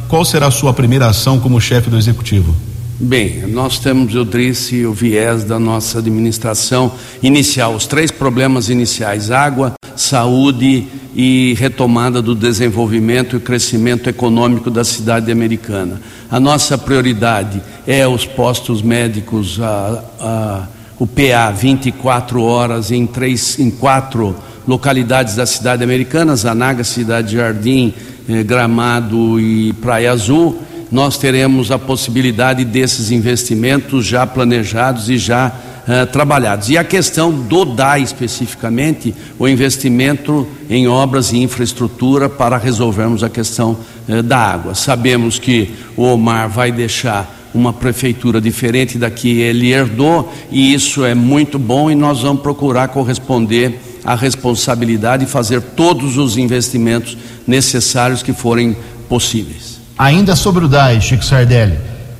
qual 0.08 0.24
será 0.24 0.46
a 0.46 0.50
sua 0.50 0.72
primeira 0.72 1.06
ação 1.06 1.38
como 1.38 1.60
chefe 1.60 1.88
do 1.88 1.96
executivo? 1.96 2.54
Bem, 3.00 3.46
nós 3.46 3.78
temos, 3.78 4.12
eu 4.12 4.24
disse, 4.24 4.84
o 4.84 4.92
viés 4.92 5.44
da 5.44 5.56
nossa 5.56 6.00
administração 6.00 6.90
inicial, 7.22 7.76
os 7.76 7.86
três 7.86 8.10
problemas 8.10 8.70
iniciais: 8.70 9.30
água, 9.30 9.74
saúde 9.94 10.88
e 11.14 11.54
retomada 11.56 12.20
do 12.20 12.34
desenvolvimento 12.34 13.36
e 13.36 13.40
crescimento 13.40 14.08
econômico 14.08 14.68
da 14.68 14.82
cidade 14.82 15.30
americana. 15.30 16.00
A 16.28 16.40
nossa 16.40 16.76
prioridade 16.76 17.62
é 17.86 18.04
os 18.08 18.26
postos 18.26 18.82
médicos, 18.82 19.60
a, 19.60 20.04
a, 20.18 20.66
o 20.98 21.06
PA 21.06 21.52
24 21.52 22.42
horas 22.42 22.90
em 22.90 23.06
três, 23.06 23.60
em 23.60 23.70
quatro 23.70 24.34
localidades 24.68 25.34
da 25.34 25.46
cidade 25.46 25.82
americana, 25.82 26.36
Zanaga, 26.36 26.84
Cidade 26.84 27.34
Jardim, 27.34 27.92
eh, 28.28 28.44
Gramado 28.44 29.40
e 29.40 29.72
Praia 29.72 30.12
Azul 30.12 30.68
nós 30.90 31.18
teremos 31.18 31.70
a 31.70 31.78
possibilidade 31.78 32.64
desses 32.64 33.10
investimentos 33.10 34.06
já 34.06 34.26
planejados 34.26 35.10
e 35.10 35.18
já 35.18 35.52
uh, 35.86 36.06
trabalhados. 36.06 36.70
E 36.70 36.78
a 36.78 36.84
questão 36.84 37.30
do 37.30 37.64
DAI 37.64 38.02
especificamente, 38.02 39.14
o 39.38 39.46
investimento 39.46 40.46
em 40.68 40.88
obras 40.88 41.32
e 41.32 41.38
infraestrutura 41.38 42.28
para 42.28 42.56
resolvermos 42.56 43.22
a 43.22 43.28
questão 43.28 43.76
uh, 44.08 44.22
da 44.22 44.38
água. 44.38 44.74
Sabemos 44.74 45.38
que 45.38 45.74
o 45.96 46.04
Omar 46.04 46.48
vai 46.48 46.72
deixar 46.72 47.36
uma 47.54 47.72
prefeitura 47.72 48.40
diferente 48.40 48.98
da 48.98 49.10
que 49.10 49.40
ele 49.40 49.72
herdou 49.72 50.32
e 50.50 50.72
isso 50.72 51.04
é 51.04 51.14
muito 51.14 51.58
bom 51.58 51.90
e 51.90 51.94
nós 51.94 52.20
vamos 52.20 52.42
procurar 52.42 52.88
corresponder 52.88 53.80
à 54.04 54.14
responsabilidade 54.14 55.24
e 55.24 55.28
fazer 55.28 55.60
todos 55.60 56.16
os 56.16 56.36
investimentos 56.36 57.16
necessários 57.46 58.22
que 58.22 58.32
forem 58.32 58.76
possíveis. 59.08 59.80
Ainda 59.98 60.36
sobre 60.36 60.64
o 60.64 60.68
DAI, 60.68 61.00
Chico 61.00 61.24
Sardelli, 61.24 61.78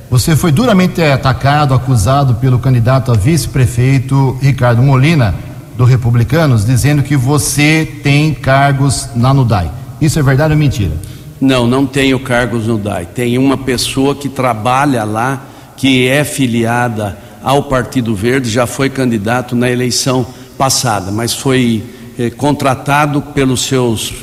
você 0.09 0.35
foi 0.35 0.51
duramente 0.51 1.01
atacado, 1.01 1.73
acusado 1.73 2.35
pelo 2.35 2.57
candidato 2.59 3.11
a 3.11 3.15
vice-prefeito 3.15 4.37
Ricardo 4.41 4.81
Molina, 4.81 5.35
do 5.77 5.85
Republicanos, 5.85 6.65
dizendo 6.65 7.03
que 7.03 7.15
você 7.15 7.87
tem 8.03 8.33
cargos 8.33 9.07
na 9.15 9.33
NUDAI. 9.33 9.71
Isso 10.01 10.19
é 10.19 10.23
verdade 10.23 10.53
ou 10.53 10.59
mentira? 10.59 10.91
Não, 11.39 11.65
não 11.67 11.85
tenho 11.85 12.19
cargos 12.19 12.67
no 12.67 12.77
DAI. 12.77 13.05
Tem 13.05 13.37
uma 13.37 13.55
pessoa 13.55 14.13
que 14.13 14.27
trabalha 14.27 15.05
lá, 15.05 15.41
que 15.77 16.07
é 16.07 16.25
filiada 16.25 17.17
ao 17.41 17.63
Partido 17.63 18.13
Verde, 18.13 18.49
já 18.49 18.67
foi 18.67 18.89
candidato 18.89 19.55
na 19.55 19.69
eleição 19.69 20.25
passada, 20.59 21.09
mas 21.09 21.33
foi 21.33 21.81
eh, 22.19 22.29
contratado 22.29 23.21
pelos 23.21 23.61
seus, 23.61 24.13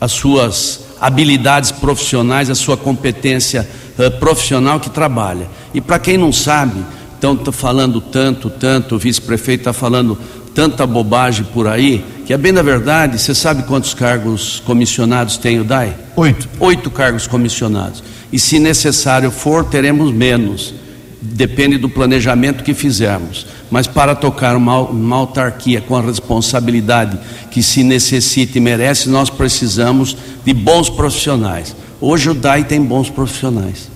as 0.00 0.12
suas 0.12 0.84
habilidades 1.00 1.72
profissionais, 1.72 2.48
a 2.48 2.54
sua 2.54 2.76
competência 2.76 3.68
uh, 3.98 4.10
profissional 4.20 4.78
que 4.78 4.88
trabalha. 4.88 5.48
E 5.74 5.80
para 5.80 5.98
quem 5.98 6.16
não 6.16 6.32
sabe, 6.32 6.80
então 7.18 7.36
falando 7.50 8.00
tanto, 8.00 8.48
tanto, 8.48 8.94
o 8.94 8.98
vice-prefeito 8.98 9.62
está 9.62 9.72
falando 9.72 10.16
tanta 10.54 10.86
bobagem 10.86 11.44
por 11.52 11.66
aí, 11.66 12.04
que 12.26 12.32
é 12.32 12.38
bem 12.38 12.52
na 12.52 12.62
verdade, 12.62 13.18
você 13.18 13.34
sabe 13.34 13.64
quantos 13.64 13.92
cargos 13.92 14.62
comissionados 14.64 15.36
tem 15.36 15.58
o 15.58 15.64
DAI? 15.64 15.96
Oito. 16.14 16.48
Oito 16.60 16.90
cargos 16.92 17.26
comissionados. 17.26 18.04
E 18.32 18.38
se 18.38 18.60
necessário 18.60 19.32
for, 19.32 19.64
teremos 19.64 20.12
menos. 20.12 20.72
Depende 21.20 21.76
do 21.76 21.88
planejamento 21.88 22.62
que 22.62 22.72
fizermos 22.72 23.46
mas 23.70 23.86
para 23.86 24.14
tocar 24.14 24.56
uma, 24.56 24.78
uma 24.78 25.16
autarquia 25.16 25.80
com 25.80 25.96
a 25.96 26.02
responsabilidade 26.02 27.18
que 27.50 27.62
se 27.62 27.84
necessita 27.84 28.58
e 28.58 28.60
merece, 28.60 29.08
nós 29.08 29.30
precisamos 29.30 30.16
de 30.44 30.52
bons 30.52 30.90
profissionais. 30.90 31.74
Hoje 32.00 32.30
o 32.30 32.34
DAI 32.34 32.64
tem 32.64 32.82
bons 32.82 33.08
profissionais. 33.08 33.88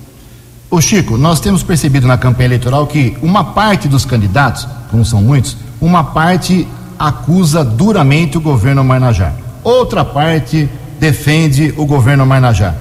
O 0.71 0.81
Chico, 0.81 1.17
nós 1.17 1.41
temos 1.41 1.63
percebido 1.63 2.07
na 2.07 2.19
campanha 2.19 2.49
eleitoral 2.49 2.87
que 2.87 3.17
uma 3.23 3.45
parte 3.45 3.89
dos 3.89 4.05
candidatos, 4.05 4.67
como 4.91 5.05
são 5.05 5.23
muitos, 5.23 5.57
uma 5.81 6.05
parte 6.05 6.67
acusa 6.99 7.65
duramente 7.65 8.39
o 8.39 8.41
governo 8.41 8.85
Marnajá. 8.85 9.33
Outra 9.63 10.05
parte 10.05 10.69
defende 10.99 11.75
o 11.77 11.87
governo 11.87 12.25
Marnajá. 12.27 12.75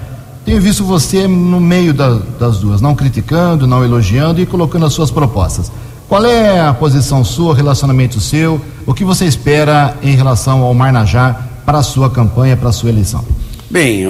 Tenho 0.45 0.61
visto 0.61 0.83
você 0.83 1.27
no 1.27 1.59
meio 1.59 1.93
da, 1.93 2.19
das 2.39 2.57
duas, 2.57 2.81
não 2.81 2.95
criticando, 2.95 3.65
não 3.65 3.83
elogiando 3.83 4.41
e 4.41 4.45
colocando 4.45 4.85
as 4.85 4.93
suas 4.93 5.09
propostas. 5.09 5.71
Qual 6.07 6.25
é 6.25 6.59
a 6.59 6.73
posição 6.73 7.23
sua, 7.23 7.55
relacionamento 7.55 8.19
seu? 8.19 8.61
O 8.85 8.93
que 8.93 9.03
você 9.03 9.25
espera 9.25 9.97
em 10.03 10.15
relação 10.15 10.61
ao 10.61 10.73
Marnajá 10.73 11.35
para 11.65 11.79
a 11.79 11.83
sua 11.83 12.09
campanha, 12.09 12.57
para 12.57 12.69
a 12.69 12.73
sua 12.73 12.89
eleição? 12.89 13.25
Bem, 13.69 14.05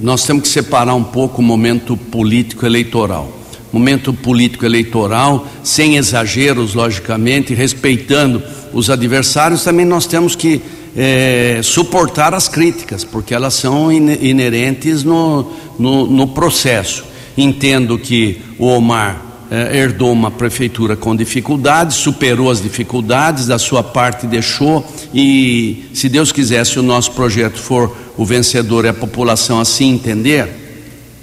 nós 0.00 0.24
temos 0.24 0.44
que 0.44 0.48
separar 0.48 0.94
um 0.94 1.04
pouco 1.04 1.42
o 1.42 1.44
momento 1.44 1.96
político 1.96 2.64
eleitoral. 2.64 3.30
Momento 3.70 4.14
político 4.14 4.64
eleitoral, 4.64 5.46
sem 5.62 5.96
exageros, 5.96 6.72
logicamente, 6.72 7.52
respeitando 7.52 8.42
os 8.72 8.88
adversários, 8.88 9.62
também 9.62 9.84
nós 9.84 10.06
temos 10.06 10.34
que 10.34 10.62
é, 10.96 11.60
suportar 11.62 12.32
as 12.32 12.48
críticas, 12.48 13.04
porque 13.04 13.34
elas 13.34 13.54
são 13.54 13.92
inerentes 13.92 15.04
no, 15.04 15.52
no, 15.78 16.06
no 16.06 16.28
processo. 16.28 17.04
Entendo 17.36 17.98
que 17.98 18.40
o 18.58 18.66
Omar 18.66 19.27
eh, 19.50 19.78
herdou 19.78 20.12
uma 20.12 20.30
prefeitura 20.30 20.96
com 20.96 21.16
dificuldades, 21.16 21.96
superou 21.96 22.50
as 22.50 22.60
dificuldades, 22.60 23.46
da 23.46 23.58
sua 23.58 23.82
parte 23.82 24.26
deixou 24.26 24.86
e, 25.14 25.86
se 25.94 26.08
Deus 26.08 26.30
quiser, 26.30 26.66
se 26.66 26.78
o 26.78 26.82
nosso 26.82 27.12
projeto 27.12 27.58
for 27.58 27.96
o 28.16 28.24
vencedor 28.24 28.84
e 28.84 28.88
a 28.88 28.94
população 28.94 29.58
assim 29.58 29.90
entender, 29.94 30.48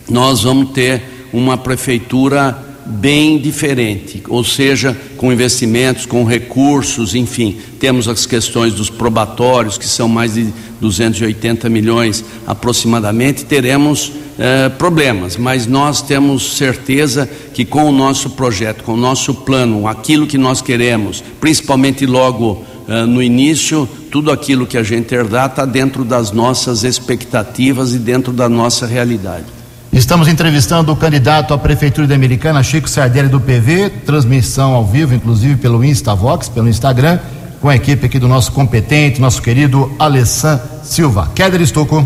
nós 0.09 0.43
vamos 0.43 0.71
ter 0.71 1.03
uma 1.31 1.57
prefeitura 1.57 2.57
bem 2.85 3.39
diferente, 3.39 4.23
ou 4.27 4.43
seja, 4.43 4.95
com 5.17 5.33
investimentos, 5.33 6.05
com 6.05 6.23
recursos, 6.23 7.15
enfim, 7.15 7.57
temos 7.79 8.07
as 8.07 8.25
questões 8.25 8.73
dos 8.73 8.89
probatórios, 8.89 9.77
que 9.77 9.87
são 9.87 10.07
mais 10.07 10.35
de 10.35 10.53
280 10.79 11.67
milhões 11.67 12.23
aproximadamente, 12.45 13.43
teremos 13.45 14.11
eh, 14.37 14.69
problemas, 14.69 15.37
mas 15.37 15.65
nós 15.65 16.01
temos 16.01 16.57
certeza 16.57 17.29
que 17.53 17.63
com 17.63 17.85
o 17.85 17.91
nosso 17.91 18.31
projeto, 18.31 18.83
com 18.83 18.93
o 18.93 18.97
nosso 18.97 19.33
plano, 19.33 19.87
aquilo 19.87 20.27
que 20.27 20.37
nós 20.37 20.61
queremos, 20.61 21.23
principalmente 21.39 22.05
logo 22.05 22.65
eh, 22.87 23.05
no 23.05 23.23
início, 23.23 23.87
tudo 24.11 24.31
aquilo 24.31 24.67
que 24.67 24.77
a 24.77 24.83
gente 24.83 25.15
herdar 25.15 25.49
está 25.49 25.65
dentro 25.65 26.03
das 26.03 26.31
nossas 26.31 26.83
expectativas 26.83 27.93
e 27.93 27.97
dentro 27.97 28.33
da 28.33 28.49
nossa 28.49 28.85
realidade. 28.85 29.45
Estamos 29.93 30.27
entrevistando 30.27 30.91
o 30.91 30.95
candidato 30.97 31.53
à 31.53 31.57
Prefeitura 31.57 32.05
de 32.05 32.13
Americana, 32.13 32.61
Chico 32.61 32.89
Sardelli, 32.89 33.29
do 33.29 33.39
PV, 33.39 33.89
transmissão 34.05 34.73
ao 34.73 34.85
vivo, 34.85 35.15
inclusive 35.15 35.55
pelo 35.55 35.81
Instavox, 35.81 36.49
pelo 36.49 36.67
Instagram, 36.67 37.19
com 37.61 37.69
a 37.69 37.75
equipe 37.77 38.05
aqui 38.05 38.19
do 38.19 38.27
nosso 38.27 38.51
competente, 38.51 39.21
nosso 39.21 39.41
querido 39.41 39.89
Alessan 39.97 40.59
Silva. 40.83 41.31
Kéder 41.33 41.61
Estocco. 41.61 42.05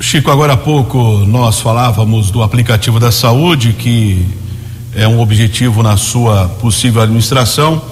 Chico, 0.00 0.30
agora 0.30 0.52
há 0.52 0.56
pouco 0.56 1.26
nós 1.26 1.58
falávamos 1.58 2.30
do 2.30 2.40
aplicativo 2.40 3.00
da 3.00 3.10
saúde, 3.10 3.72
que 3.72 4.24
é 4.94 5.08
um 5.08 5.20
objetivo 5.20 5.82
na 5.82 5.96
sua 5.96 6.48
possível 6.60 7.02
administração. 7.02 7.82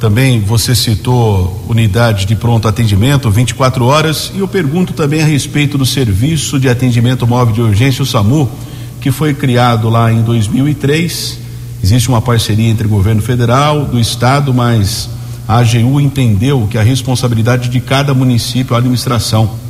Também 0.00 0.40
você 0.40 0.74
citou 0.74 1.64
unidade 1.68 2.26
de 2.26 2.34
pronto 2.34 2.66
atendimento, 2.66 3.30
24 3.30 3.84
horas, 3.84 4.32
e 4.34 4.40
eu 4.40 4.48
pergunto 4.48 4.92
também 4.92 5.22
a 5.22 5.24
respeito 5.24 5.78
do 5.78 5.86
serviço 5.86 6.58
de 6.58 6.68
atendimento 6.68 7.28
móvel 7.28 7.54
de 7.54 7.60
urgência, 7.60 8.02
o 8.02 8.06
SAMU, 8.06 8.50
que 9.00 9.12
foi 9.12 9.32
criado 9.32 9.88
lá 9.88 10.12
em 10.12 10.20
2003. 10.20 11.38
Existe 11.82 12.08
uma 12.08 12.20
parceria 12.20 12.68
entre 12.68 12.88
o 12.88 12.90
governo 12.90 13.22
federal, 13.22 13.84
do 13.84 14.00
estado, 14.00 14.52
mas 14.52 15.08
a 15.46 15.58
AGU 15.58 16.00
entendeu 16.00 16.66
que 16.68 16.76
a 16.76 16.82
responsabilidade 16.82 17.68
de 17.68 17.80
cada 17.80 18.12
município 18.12 18.74
a 18.74 18.78
administração. 18.78 19.61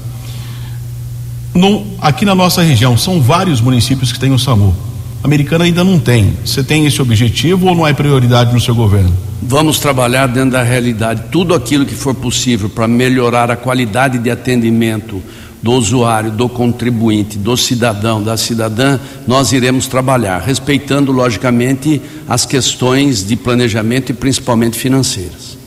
No, 1.55 1.85
aqui 2.01 2.25
na 2.25 2.35
nossa 2.35 2.63
região, 2.63 2.97
são 2.97 3.21
vários 3.21 3.61
municípios 3.61 4.11
que 4.11 4.19
têm 4.19 4.33
o 4.33 4.39
SAMU. 4.39 4.75
A 5.23 5.27
americana 5.27 5.65
ainda 5.65 5.85
não 5.85 5.99
tem. 5.99 6.35
Você 6.45 6.65
tem 6.65 6.87
esse 6.87 7.01
objetivo 7.01 7.67
ou 7.67 7.75
não 7.75 7.87
é 7.87 7.93
prioridade 7.93 8.53
no 8.53 8.61
seu 8.61 8.75
governo? 8.75 9.15
Vamos 9.41 9.79
trabalhar 9.79 10.27
dentro 10.27 10.53
da 10.53 10.63
realidade. 10.63 11.25
Tudo 11.31 11.55
aquilo 11.55 11.85
que 11.85 11.95
for 11.95 12.15
possível 12.15 12.69
para 12.69 12.89
melhorar 12.89 13.51
a 13.51 13.57
qualidade 13.57 14.19
de 14.19 14.31
atendimento 14.31 15.23
do 15.63 15.73
usuário, 15.73 16.31
do 16.31 16.49
contribuinte, 16.49 17.39
do 17.39 17.57
cidadão, 17.57 18.21
da 18.23 18.37
cidadã, 18.37 18.99
nós 19.27 19.53
iremos 19.53 19.87
trabalhar, 19.87 20.41
respeitando, 20.41 21.13
logicamente, 21.13 22.03
as 22.29 22.45
questões 22.45 23.25
de 23.25 23.37
planejamento 23.37 24.11
e 24.11 24.15
principalmente 24.15 24.77
financeiras. 24.77 25.62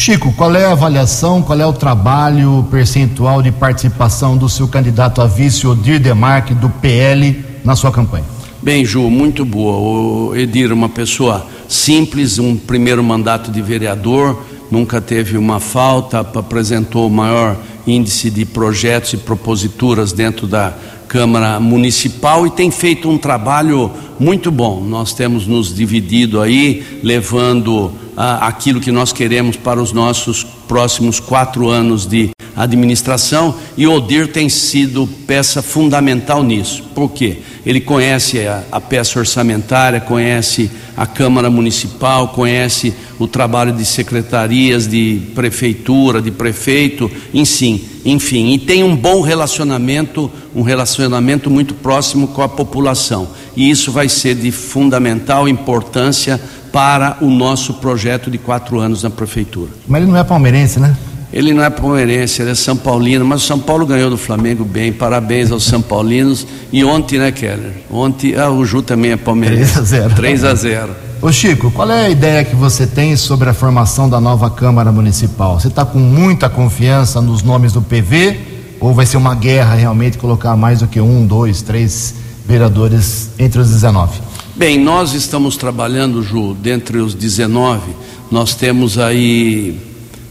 Chico, 0.00 0.32
qual 0.32 0.54
é 0.54 0.64
a 0.64 0.70
avaliação, 0.70 1.42
qual 1.42 1.60
é 1.60 1.66
o 1.66 1.72
trabalho 1.72 2.64
percentual 2.70 3.42
de 3.42 3.50
participação 3.50 4.36
do 4.36 4.48
seu 4.48 4.68
candidato 4.68 5.20
a 5.20 5.26
vice, 5.26 5.66
Odir 5.66 5.98
Demarque, 5.98 6.54
do 6.54 6.70
PL, 6.70 7.44
na 7.64 7.74
sua 7.74 7.90
campanha? 7.90 8.24
Bem, 8.62 8.84
Ju, 8.84 9.10
muito 9.10 9.44
boa. 9.44 9.76
O 9.76 10.36
Edir, 10.36 10.72
uma 10.72 10.88
pessoa 10.88 11.44
simples, 11.68 12.38
um 12.38 12.56
primeiro 12.56 13.02
mandato 13.02 13.50
de 13.50 13.60
vereador, 13.60 14.40
nunca 14.70 15.00
teve 15.00 15.36
uma 15.36 15.58
falta, 15.58 16.20
apresentou 16.20 17.08
o 17.08 17.10
maior 17.10 17.56
índice 17.84 18.30
de 18.30 18.44
projetos 18.44 19.14
e 19.14 19.16
proposituras 19.16 20.12
dentro 20.12 20.46
da 20.46 20.74
Câmara 21.08 21.58
Municipal 21.58 22.46
e 22.46 22.50
tem 22.50 22.70
feito 22.70 23.10
um 23.10 23.18
trabalho 23.18 23.90
muito 24.20 24.52
bom. 24.52 24.80
Nós 24.80 25.12
temos 25.12 25.44
nos 25.46 25.74
dividido 25.74 26.40
aí, 26.40 27.00
levando 27.02 27.90
ah, 28.20 28.48
aquilo 28.48 28.80
que 28.80 28.90
nós 28.90 29.12
queremos 29.12 29.54
para 29.54 29.80
os 29.80 29.92
nossos 29.92 30.42
próximos 30.66 31.20
quatro 31.20 31.68
anos 31.68 32.04
de 32.04 32.30
administração 32.56 33.54
e 33.76 33.86
o 33.86 33.92
Odir 33.92 34.32
tem 34.32 34.48
sido 34.48 35.08
peça 35.24 35.62
fundamental 35.62 36.42
nisso. 36.42 36.82
Por 36.96 37.12
quê? 37.12 37.38
Ele 37.64 37.80
conhece 37.80 38.40
a, 38.40 38.64
a, 38.72 38.80
peça 38.80 39.20
orçamentária, 39.20 40.00
conhece 40.00 40.68
a 40.96 41.06
Câmara 41.06 41.48
Municipal, 41.48 42.28
conhece 42.30 42.92
o 43.20 43.28
trabalho 43.28 43.72
de 43.72 43.84
secretarias, 43.84 44.88
de 44.88 45.22
prefeitura, 45.32 46.20
de 46.20 46.32
prefeito, 46.32 47.08
enfim, 47.32 47.84
enfim, 48.04 48.52
e 48.52 48.58
tem 48.58 48.82
um 48.82 48.96
bom 48.96 49.20
relacionamento, 49.20 50.28
um 50.54 50.62
relacionamento 50.62 51.48
muito 51.48 51.74
próximo 51.74 52.28
com 52.28 52.42
a 52.42 52.48
população. 52.48 53.28
E 53.56 53.70
isso 53.70 53.92
vai 53.92 54.08
ser 54.08 54.34
de 54.34 54.50
fundamental 54.50 55.48
importância 55.48 56.40
para 56.72 57.18
o 57.20 57.30
nosso 57.30 57.74
projeto 57.74 58.30
de 58.30 58.38
quatro 58.38 58.78
anos 58.78 59.02
na 59.02 59.10
prefeitura. 59.10 59.70
Mas 59.86 60.02
ele 60.02 60.10
não 60.10 60.18
é 60.18 60.24
palmeirense, 60.24 60.78
né? 60.78 60.96
Ele 61.30 61.52
não 61.52 61.62
é 61.62 61.68
palmeirense, 61.68 62.40
ele 62.40 62.52
é 62.52 62.54
São 62.54 62.76
Paulino, 62.76 63.24
mas 63.24 63.42
o 63.42 63.46
São 63.46 63.58
Paulo 63.58 63.84
ganhou 63.84 64.08
do 64.08 64.16
Flamengo 64.16 64.64
bem. 64.64 64.92
Parabéns 64.92 65.50
aos 65.50 65.64
São 65.64 65.82
Paulinos. 65.82 66.46
E 66.72 66.82
ontem, 66.82 67.18
né, 67.18 67.30
Keller? 67.30 67.72
Ontem, 67.90 68.34
ah, 68.34 68.48
o 68.50 68.64
Ju 68.64 68.80
também 68.80 69.12
é 69.12 69.16
palmeirense. 69.16 69.74
3 69.74 69.78
a 69.78 69.82
0. 69.82 70.14
3 70.14 70.44
a 70.44 70.54
0. 70.54 70.96
Ô 71.20 71.30
Chico, 71.30 71.70
qual 71.70 71.90
é 71.90 72.06
a 72.06 72.10
ideia 72.10 72.44
que 72.44 72.56
você 72.56 72.86
tem 72.86 73.14
sobre 73.16 73.50
a 73.50 73.52
formação 73.52 74.08
da 74.08 74.20
nova 74.20 74.48
Câmara 74.48 74.90
Municipal? 74.90 75.60
Você 75.60 75.68
está 75.68 75.84
com 75.84 75.98
muita 75.98 76.48
confiança 76.48 77.20
nos 77.20 77.42
nomes 77.42 77.72
do 77.72 77.82
PV 77.82 78.38
ou 78.80 78.94
vai 78.94 79.04
ser 79.04 79.16
uma 79.16 79.34
guerra 79.34 79.74
realmente 79.74 80.16
colocar 80.16 80.56
mais 80.56 80.78
do 80.78 80.86
que 80.86 81.00
um, 81.00 81.26
dois, 81.26 81.60
três 81.60 82.14
vereadores 82.46 83.30
entre 83.38 83.60
os 83.60 83.68
19? 83.68 84.27
Bem, 84.58 84.76
nós 84.76 85.12
estamos 85.12 85.56
trabalhando, 85.56 86.20
Ju, 86.20 86.52
dentre 86.52 86.98
os 86.98 87.14
19, 87.14 87.92
nós 88.28 88.56
temos 88.56 88.98
aí 88.98 89.78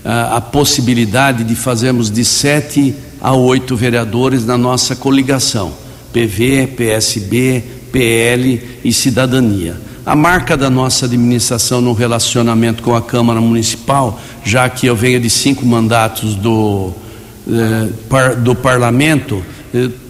a, 0.04 0.36
a 0.36 0.42
possibilidade 0.42 1.46
de 1.46 1.56
fazermos 1.56 2.12
de 2.12 2.26
sete 2.26 2.94
a 3.22 3.34
oito 3.34 3.74
vereadores 3.78 4.46
na 4.46 4.58
nossa 4.58 4.98
coligação, 4.98 5.72
PV, 6.12 6.74
PSB, 6.76 7.64
PL 7.90 8.62
e 8.84 8.92
Cidadania. 8.92 9.78
A 10.06 10.14
marca 10.14 10.58
da 10.58 10.70
nossa 10.70 11.06
administração 11.06 11.80
no 11.80 11.94
relacionamento 11.94 12.84
com 12.84 12.94
a 12.94 13.02
Câmara 13.02 13.40
Municipal, 13.40 14.20
já 14.44 14.68
que 14.68 14.88
eu 14.88 14.96
venho 14.96 15.22
de 15.22 15.30
cinco 15.30 15.66
mandatos 15.66 16.36
do, 16.36 16.92
eh, 17.50 17.88
par, 18.10 18.36
do 18.36 18.54
parlamento, 18.54 19.42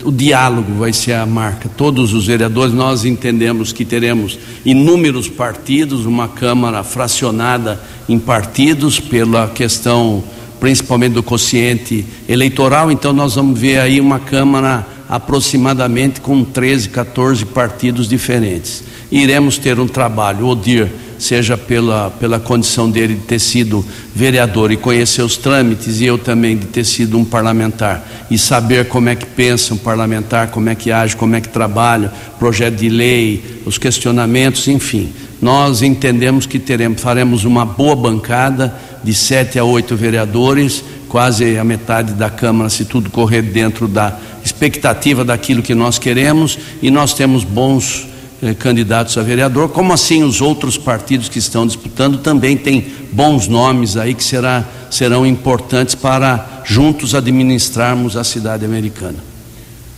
o 0.04 0.12
diálogo 0.12 0.74
vai 0.80 0.93
ser 0.93 1.13
a 1.13 1.26
marca. 1.26 1.70
Todos 1.70 2.13
os 2.13 2.28
vereadores, 2.28 2.74
nós 2.74 3.06
entendemos 3.06 3.74
que 3.74 3.84
teremos 3.84 4.38
inúmeros 4.65 5.28
partidos, 5.28 6.06
uma 6.06 6.28
Câmara 6.28 6.84
fracionada 6.84 7.82
em 8.08 8.20
partidos 8.20 9.00
pela 9.00 9.48
questão 9.48 10.24
principalmente 10.60 11.13
do 11.13 11.24
quociente 11.24 12.06
eleitoral, 12.28 12.91
então 12.91 13.13
nós 13.13 13.36
vamos 13.36 13.60
ver 13.60 13.80
aí 13.80 14.02
uma 14.02 14.20
Câmara 14.20 14.86
aproximadamente 15.08 16.20
com 16.20 16.43
13, 16.43 16.89
14 16.89 17.46
partidos 17.46 18.08
diferentes. 18.08 18.84
Iremos 19.12 19.58
ter 19.58 19.80
um 19.80 19.88
trabalho, 19.88 20.46
o 20.46 20.50
Odir 20.50 20.89
seja 21.17 21.58
pela, 21.58 22.12
pela 22.12 22.39
condição 22.39 22.89
dele 22.89 23.15
de 23.15 23.21
ter 23.21 23.39
sido 23.39 23.86
vereador 24.13 24.71
e 24.71 24.77
conhecer 24.77 25.21
os 25.21 25.38
trâmites, 25.38 25.99
e 25.99 26.06
eu 26.06 26.17
também 26.17 26.58
de 26.58 26.65
ter 26.67 26.84
sido 26.84 27.17
um 27.17 27.25
parlamentar, 27.25 28.06
e 28.30 28.38
saber 28.38 28.88
como 28.88 29.10
é 29.10 29.15
que 29.15 29.25
pensa 29.25 29.73
um 29.73 29.77
parlamentar, 29.77 30.49
como 30.49 30.69
é 30.69 30.75
que 30.75 30.91
age, 30.91 31.15
como 31.15 31.36
é 31.36 31.41
que 31.41 31.49
trabalha, 31.49 32.12
projeto 32.38 32.75
de 32.75 32.89
lei, 32.89 33.62
os 33.65 33.77
questionamentos, 33.77 34.67
enfim. 34.67 35.12
Nós 35.41 35.82
entendemos 35.82 36.45
que 36.45 36.58
teremos, 36.58 37.01
faremos 37.01 37.45
uma 37.45 37.65
boa 37.65 37.95
bancada 37.95 38.73
de 39.03 39.13
sete 39.13 39.60
a 39.60 39.63
oito 39.63 39.95
vereadores, 39.95 40.84
quase 41.08 41.58
a 41.58 41.63
metade 41.63 42.13
da 42.13 42.30
Câmara, 42.30 42.69
se 42.69 42.86
tudo 42.86 43.10
correr 43.10 43.41
dentro 43.41 43.88
da 43.88 44.17
expectativa 44.43 45.23
daquilo 45.23 45.62
que 45.62 45.75
nós 45.75 45.99
queremos, 45.99 46.58
e 46.82 46.89
nós 46.89 47.13
temos 47.13 47.43
bons 47.43 48.08
eh, 48.41 48.54
candidatos 48.54 49.17
a 49.17 49.23
vereador, 49.23 49.69
como 49.69 49.93
assim 49.93 50.23
os 50.23 50.41
outros 50.41 50.78
partidos 50.78 51.30
que 51.30 51.39
estão 51.39 51.65
disputando 51.65 52.19
também 52.19 52.56
têm 52.56 52.86
bons 53.12 53.47
nomes 53.47 53.97
aí 53.97 54.13
que 54.13 54.23
será, 54.23 54.63
serão 54.91 55.26
importantes 55.26 55.95
para 55.95 56.63
juntos 56.65 57.15
administrarmos 57.15 58.15
a 58.15 58.23
cidade 58.23 58.65
americana. 58.65 59.17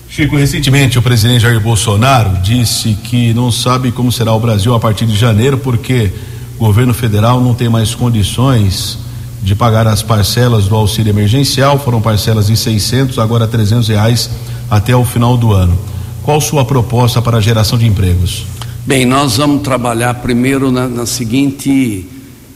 Chico, 0.09 0.37
recentemente 0.37 0.97
o 0.97 1.01
presidente 1.01 1.41
Jair 1.41 1.59
Bolsonaro 1.59 2.41
disse 2.41 2.97
que 3.03 3.33
não 3.33 3.51
sabe 3.51 3.91
como 3.91 4.11
será 4.11 4.33
o 4.33 4.39
Brasil 4.39 4.73
a 4.73 4.79
partir 4.79 5.05
de 5.05 5.15
janeiro, 5.15 5.57
porque 5.57 6.11
o 6.57 6.65
governo 6.65 6.93
federal 6.93 7.39
não 7.39 7.53
tem 7.53 7.69
mais 7.69 7.93
condições 7.93 8.97
de 9.43 9.55
pagar 9.55 9.85
as 9.85 10.01
parcelas 10.01 10.67
do 10.67 10.75
auxílio 10.75 11.11
emergencial, 11.11 11.77
foram 11.77 12.01
parcelas 12.01 12.47
de 12.47 12.57
600, 12.57 13.19
agora 13.19 13.47
300 13.47 13.87
reais 13.87 14.29
até 14.69 14.95
o 14.95 15.05
final 15.05 15.37
do 15.37 15.53
ano. 15.53 15.77
Qual 16.23 16.39
sua 16.41 16.65
proposta 16.65 17.21
para 17.21 17.37
a 17.37 17.41
geração 17.41 17.77
de 17.77 17.85
empregos? 17.85 18.45
Bem, 18.85 19.05
nós 19.05 19.37
vamos 19.37 19.61
trabalhar 19.61 20.13
primeiro 20.15 20.71
na, 20.71 20.87
na 20.87 21.05
seguinte 21.05 22.05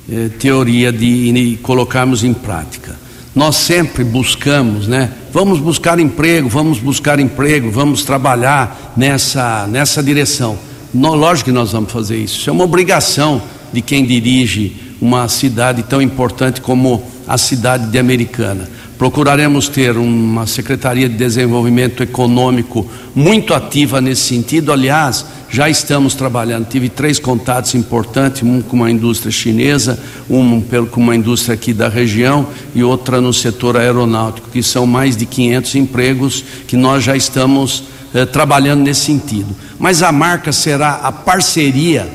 eh, 0.10 0.30
teoria 0.40 0.92
de, 0.92 1.32
de 1.32 1.58
colocarmos 1.58 2.24
em 2.24 2.34
prática. 2.34 2.96
Nós 3.36 3.56
sempre 3.56 4.04
buscamos, 4.04 4.88
né? 4.88 5.12
Vamos 5.32 5.60
buscar 5.60 6.00
emprego, 6.00 6.48
vamos 6.48 6.78
buscar 6.78 7.20
emprego, 7.20 7.72
vamos 7.72 8.04
trabalhar 8.04 8.94
nessa, 8.96 9.66
nessa 9.68 10.04
direção. 10.04 10.58
No, 10.94 11.16
lógico 11.16 11.50
que 11.50 11.56
nós 11.56 11.72
vamos 11.72 11.92
fazer 11.92 12.18
isso. 12.18 12.40
Isso 12.40 12.50
é 12.50 12.54
uma 12.54 12.64
obrigação 12.64 13.42
de 13.72 13.82
quem 13.82 14.06
dirige 14.06 14.76
uma 15.02 15.28
cidade 15.28 15.84
tão 15.84 16.02
importante 16.02 16.62
como 16.62 17.04
a 17.28 17.38
cidade 17.38 17.88
de 17.88 17.98
Americana 17.98 18.70
Procuraremos 19.04 19.68
ter 19.68 19.98
uma 19.98 20.48
Secretaria 20.48 21.10
de 21.10 21.18
Desenvolvimento 21.18 22.02
Econômico 22.02 22.90
muito 23.14 23.54
ativa 23.54 24.00
nesse 24.00 24.22
sentido. 24.22 24.72
Aliás, 24.72 25.26
já 25.50 25.70
estamos 25.70 26.16
trabalhando. 26.16 26.70
Tive 26.70 26.88
três 26.88 27.20
contatos 27.20 27.76
importantes: 27.76 28.44
um 28.44 28.62
com 28.62 28.78
uma 28.78 28.90
indústria 28.90 29.30
chinesa, 29.30 30.02
um 30.30 30.62
com 30.90 31.02
uma 31.02 31.18
indústria 31.18 31.54
aqui 31.54 31.74
da 31.74 31.90
região 31.90 32.48
e 32.74 32.82
outra 32.82 33.20
no 33.20 33.34
setor 33.34 33.76
aeronáutico, 33.76 34.50
que 34.50 34.64
são 34.64 34.88
mais 34.88 35.18
de 35.18 35.26
500 35.26 35.76
empregos 35.76 36.46
que 36.66 36.78
nós 36.78 37.04
já 37.04 37.14
estamos 37.14 37.84
eh, 38.16 38.26
trabalhando 38.26 38.84
nesse 38.84 39.02
sentido. 39.02 39.54
Mas 39.78 40.02
a 40.02 40.14
marca 40.14 40.54
será 40.54 40.94
a 41.04 41.12
parceria 41.12 42.08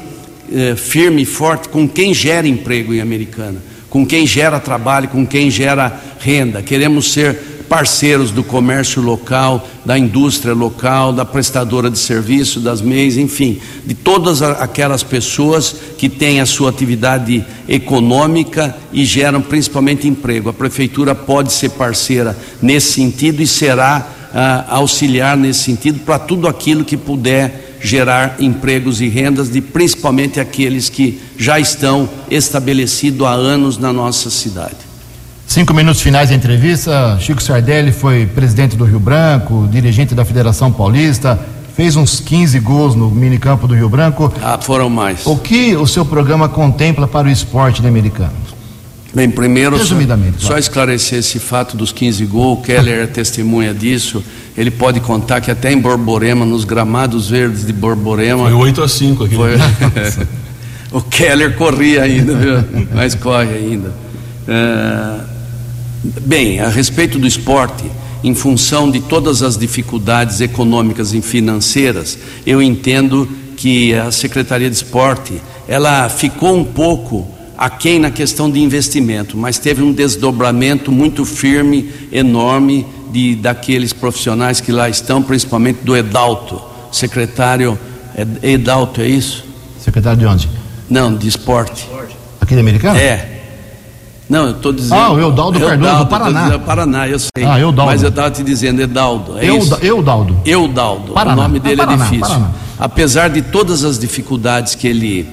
eh, 0.50 0.74
firme 0.74 1.20
e 1.20 1.26
forte 1.26 1.68
com 1.68 1.86
quem 1.86 2.14
gera 2.14 2.48
emprego 2.48 2.94
em 2.94 3.02
Americana 3.02 3.67
com 3.90 4.06
quem 4.06 4.26
gera 4.26 4.60
trabalho, 4.60 5.08
com 5.08 5.26
quem 5.26 5.50
gera 5.50 6.00
renda. 6.18 6.62
Queremos 6.62 7.12
ser 7.12 7.58
parceiros 7.68 8.30
do 8.30 8.42
comércio 8.42 9.02
local, 9.02 9.68
da 9.84 9.98
indústria 9.98 10.54
local, 10.54 11.12
da 11.12 11.24
prestadora 11.24 11.90
de 11.90 11.98
serviço, 11.98 12.60
das 12.60 12.80
MEIs, 12.80 13.16
enfim, 13.16 13.60
de 13.84 13.94
todas 13.94 14.40
aquelas 14.40 15.02
pessoas 15.02 15.74
que 15.98 16.08
têm 16.08 16.40
a 16.40 16.46
sua 16.46 16.70
atividade 16.70 17.44
econômica 17.68 18.74
e 18.92 19.04
geram 19.04 19.42
principalmente 19.42 20.08
emprego. 20.08 20.48
A 20.48 20.54
prefeitura 20.54 21.14
pode 21.14 21.52
ser 21.52 21.70
parceira 21.70 22.36
nesse 22.60 22.92
sentido 22.92 23.42
e 23.42 23.46
será 23.46 24.08
ah, 24.34 24.64
auxiliar 24.68 25.36
nesse 25.36 25.60
sentido 25.60 26.00
para 26.00 26.18
tudo 26.18 26.48
aquilo 26.48 26.84
que 26.84 26.96
puder 26.96 27.67
gerar 27.80 28.36
empregos 28.38 29.00
e 29.00 29.08
rendas 29.08 29.50
de 29.50 29.60
principalmente 29.60 30.40
aqueles 30.40 30.88
que 30.88 31.20
já 31.36 31.58
estão 31.58 32.08
estabelecidos 32.30 33.26
há 33.26 33.32
anos 33.32 33.78
na 33.78 33.92
nossa 33.92 34.30
cidade. 34.30 34.88
Cinco 35.46 35.72
minutos 35.72 36.02
finais 36.02 36.28
da 36.28 36.34
entrevista. 36.34 37.16
Chico 37.20 37.42
Sardelli 37.42 37.90
foi 37.90 38.26
presidente 38.26 38.76
do 38.76 38.84
Rio 38.84 39.00
Branco, 39.00 39.66
dirigente 39.70 40.14
da 40.14 40.24
Federação 40.24 40.70
Paulista, 40.70 41.38
fez 41.74 41.96
uns 41.96 42.20
15 42.20 42.58
gols 42.60 42.94
no 42.94 43.08
minicampo 43.08 43.68
do 43.68 43.74
Rio 43.74 43.88
Branco. 43.88 44.32
Ah, 44.42 44.58
foram 44.60 44.90
mais. 44.90 45.24
O 45.24 45.36
que 45.36 45.76
o 45.76 45.86
seu 45.86 46.04
programa 46.04 46.48
contempla 46.48 47.06
para 47.06 47.28
o 47.28 47.30
esporte 47.30 47.80
de 47.80 47.86
americanos? 47.86 48.47
Bem, 49.18 49.28
primeiro, 49.28 49.76
Resumidamente, 49.76 50.40
só, 50.40 50.50
só 50.50 50.58
esclarecer 50.58 51.18
esse 51.18 51.40
fato 51.40 51.76
dos 51.76 51.90
15 51.90 52.24
gols, 52.26 52.64
Keller 52.64 53.00
é 53.00 53.06
testemunha 53.08 53.74
disso. 53.74 54.22
Ele 54.56 54.70
pode 54.70 55.00
contar 55.00 55.40
que 55.40 55.50
até 55.50 55.72
em 55.72 55.80
Borborema, 55.80 56.46
nos 56.46 56.62
gramados 56.62 57.28
verdes 57.28 57.66
de 57.66 57.72
Borborema. 57.72 58.44
Foi 58.44 58.52
8 58.52 58.80
a 58.80 58.86
5 58.86 59.24
aqui. 59.24 59.34
Foi... 59.34 59.56
o 60.92 61.02
Keller 61.02 61.56
corria 61.56 62.04
ainda, 62.04 62.32
viu? 62.32 62.86
mas 62.94 63.16
corre 63.16 63.56
ainda. 63.56 63.92
É... 64.46 65.20
Bem, 66.20 66.60
a 66.60 66.68
respeito 66.68 67.18
do 67.18 67.26
esporte, 67.26 67.90
em 68.22 68.36
função 68.36 68.88
de 68.88 69.00
todas 69.00 69.42
as 69.42 69.58
dificuldades 69.58 70.40
econômicas 70.40 71.12
e 71.12 71.20
financeiras, 71.20 72.16
eu 72.46 72.62
entendo 72.62 73.28
que 73.56 73.94
a 73.94 74.12
Secretaria 74.12 74.70
de 74.70 74.76
Esporte 74.76 75.42
ela 75.66 76.08
ficou 76.08 76.56
um 76.56 76.64
pouco 76.64 77.36
aquém 77.58 77.98
na 77.98 78.10
questão 78.10 78.48
de 78.48 78.60
investimento, 78.60 79.36
mas 79.36 79.58
teve 79.58 79.82
um 79.82 79.92
desdobramento 79.92 80.92
muito 80.92 81.24
firme, 81.24 81.90
enorme, 82.12 82.86
de, 83.10 83.34
daqueles 83.34 83.92
profissionais 83.92 84.60
que 84.60 84.70
lá 84.70 84.88
estão, 84.88 85.20
principalmente 85.20 85.80
do 85.82 85.96
Edalto, 85.96 86.62
secretário 86.92 87.76
Edalto, 88.42 89.00
é 89.00 89.08
isso? 89.08 89.44
Secretário 89.78 90.18
de 90.18 90.26
onde? 90.26 90.48
Não, 90.90 91.14
de 91.14 91.28
esporte. 91.28 91.88
Aqui 92.40 92.54
de 92.54 92.60
Americana? 92.60 92.98
É. 92.98 93.34
Não, 94.28 94.46
eu 94.46 94.50
estou 94.52 94.72
dizendo. 94.72 95.00
Ah, 95.00 95.12
o 95.12 95.18
Eudaldo 95.18 95.58
Cardoso 95.58 95.98
do 95.98 96.06
Paraná. 96.06 96.44
Dizendo, 96.44 96.60
Paraná, 96.60 97.08
eu 97.08 97.18
sei. 97.18 97.44
Ah, 97.44 97.58
Eudaldo. 97.58 97.90
Mas 97.90 98.02
eu 98.02 98.10
estava 98.10 98.30
te 98.30 98.42
dizendo 98.42 98.82
Edaldo. 98.82 99.38
É 99.38 99.46
Euda, 99.46 99.58
isso? 99.58 99.74
Eudaldo. 99.80 100.36
Eudaldo. 100.44 101.12
Paraná. 101.12 101.40
O 101.40 101.44
nome 101.44 101.60
dele 101.60 101.80
ah, 101.80 101.86
Paraná, 101.86 102.04
é 102.04 102.10
difícil. 102.10 102.34
Paraná. 102.34 102.50
Apesar 102.78 103.30
de 103.30 103.40
todas 103.40 103.84
as 103.84 103.98
dificuldades 103.98 104.74
que 104.74 104.86
ele 104.86 105.28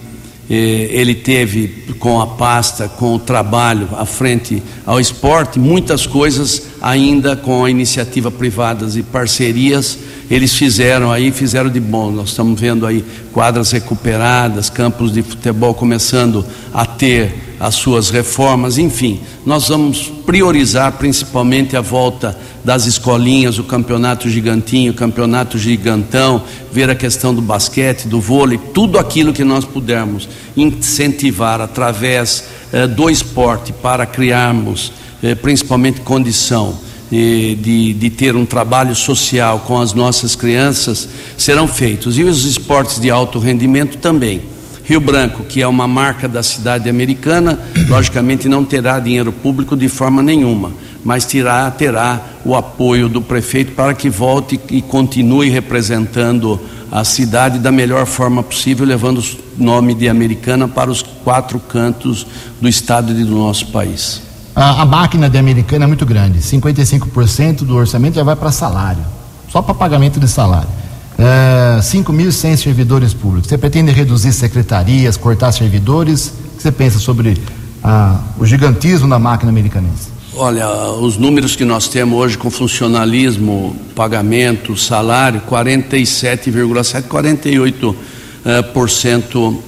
ele 0.49 1.15
teve 1.15 1.67
com 1.99 2.21
a 2.21 2.27
pasta, 2.27 2.87
com 2.87 3.15
o 3.15 3.19
trabalho 3.19 3.89
à 3.97 4.05
frente 4.05 4.61
ao 4.85 4.99
esporte, 4.99 5.57
muitas 5.59 6.05
coisas 6.05 6.67
ainda 6.81 7.35
com 7.35 7.65
a 7.65 7.69
iniciativa 7.69 8.29
privadas 8.29 8.95
e 8.95 9.01
parcerias, 9.01 9.97
eles 10.29 10.53
fizeram 10.53 11.11
aí, 11.11 11.31
fizeram 11.31 11.69
de 11.69 11.79
bom. 11.79 12.11
Nós 12.11 12.29
estamos 12.29 12.59
vendo 12.59 12.85
aí 12.85 13.03
quadras 13.33 13.71
recuperadas, 13.71 14.69
campos 14.69 15.11
de 15.11 15.23
futebol 15.23 15.73
começando 15.73 16.45
a 16.73 16.85
ter 16.85 17.44
as 17.59 17.75
suas 17.75 18.09
reformas, 18.09 18.77
enfim, 18.77 19.21
nós 19.45 19.69
vamos 19.69 20.11
priorizar 20.25 20.93
principalmente 20.93 21.75
a 21.77 21.81
volta 21.81 22.37
das 22.63 22.85
escolinhas, 22.85 23.59
o 23.59 23.63
campeonato 23.63 24.29
gigantinho, 24.29 24.91
o 24.91 24.95
campeonato 24.95 25.57
gigantão, 25.57 26.43
ver 26.71 26.89
a 26.89 26.95
questão 26.95 27.33
do 27.33 27.41
basquete, 27.41 28.07
do 28.07 28.19
vôlei, 28.19 28.59
tudo 28.73 28.97
aquilo 28.97 29.31
que 29.31 29.43
nós 29.43 29.63
pudermos 29.63 30.27
incentivar 30.57 31.61
através 31.61 32.45
eh, 32.73 32.87
do 32.87 33.09
esporte 33.09 33.71
para 33.71 34.05
criarmos 34.05 34.91
eh, 35.21 35.35
principalmente 35.35 36.01
condição 36.01 36.77
eh, 37.11 37.55
de, 37.59 37.93
de 37.93 38.09
ter 38.09 38.35
um 38.35 38.45
trabalho 38.45 38.95
social 38.95 39.59
com 39.59 39.79
as 39.79 39.93
nossas 39.93 40.35
crianças, 40.35 41.07
serão 41.37 41.67
feitos. 41.67 42.17
E 42.17 42.23
os 42.23 42.45
esportes 42.45 42.99
de 42.99 43.11
alto 43.11 43.37
rendimento 43.37 43.97
também. 43.97 44.54
Rio 44.85 44.99
Branco, 44.99 45.43
que 45.43 45.63
é 45.63 45.67
uma 45.67 45.87
marca 45.87 46.27
da 46.27 46.43
cidade 46.43 46.87
americana, 46.87 47.57
logicamente 47.87 48.47
não 48.47 48.63
terá 48.63 48.99
dinheiro 48.99 49.31
público 49.31 49.75
de 49.75 49.89
forma 49.89 50.21
nenhuma, 50.21 50.71
mas 51.03 51.25
terá, 51.25 51.69
terá 51.71 52.21
o 52.45 52.55
apoio 52.55 53.09
do 53.09 53.19
prefeito 53.19 53.71
para 53.71 53.95
que 53.95 54.11
volte 54.11 54.59
e 54.69 54.83
continue 54.83 55.49
representando 55.49 56.59
a 56.91 57.03
cidade 57.03 57.57
da 57.57 57.71
melhor 57.71 58.05
forma 58.05 58.43
possível, 58.43 58.85
levando 58.85 59.17
o 59.19 59.63
nome 59.63 59.95
de 59.95 60.07
Americana 60.07 60.67
para 60.67 60.91
os 60.91 61.01
quatro 61.01 61.59
cantos 61.59 62.27
do 62.61 62.69
estado 62.69 63.11
e 63.11 63.23
do 63.23 63.35
nosso 63.35 63.67
país. 63.71 64.21
A, 64.55 64.83
a 64.83 64.85
máquina 64.85 65.27
de 65.27 65.37
Americana 65.39 65.85
é 65.85 65.87
muito 65.87 66.05
grande, 66.05 66.39
55% 66.39 67.63
do 67.63 67.75
orçamento 67.75 68.15
já 68.15 68.23
vai 68.23 68.35
para 68.35 68.51
salário, 68.51 69.03
só 69.49 69.63
para 69.63 69.73
pagamento 69.73 70.19
de 70.19 70.27
salário 70.27 70.84
é, 71.17 71.79
5.100 71.79 72.57
servidores 72.57 73.13
públicos. 73.13 73.49
Você 73.49 73.57
pretende 73.57 73.91
reduzir 73.91 74.33
secretarias, 74.33 75.17
cortar 75.17 75.51
servidores? 75.51 76.27
O 76.27 76.57
que 76.57 76.63
você 76.63 76.71
pensa 76.71 76.99
sobre 76.99 77.37
ah, 77.83 78.19
o 78.37 78.45
gigantismo 78.45 79.07
da 79.07 79.19
máquina 79.19 79.51
americanense? 79.51 80.15
Olha, 80.37 80.69
os 80.91 81.17
números 81.17 81.55
que 81.55 81.63
nós 81.63 81.87
temos 81.87 82.19
hoje 82.19 82.37
com 82.37 82.51
funcionalismo, 82.51 83.73
pagamento, 83.95 84.75
salário, 84.75 85.41
47,7, 85.49 87.03
48% 87.03 87.95
eh, 88.43 88.61
por 88.61 88.89
cento 88.89 89.63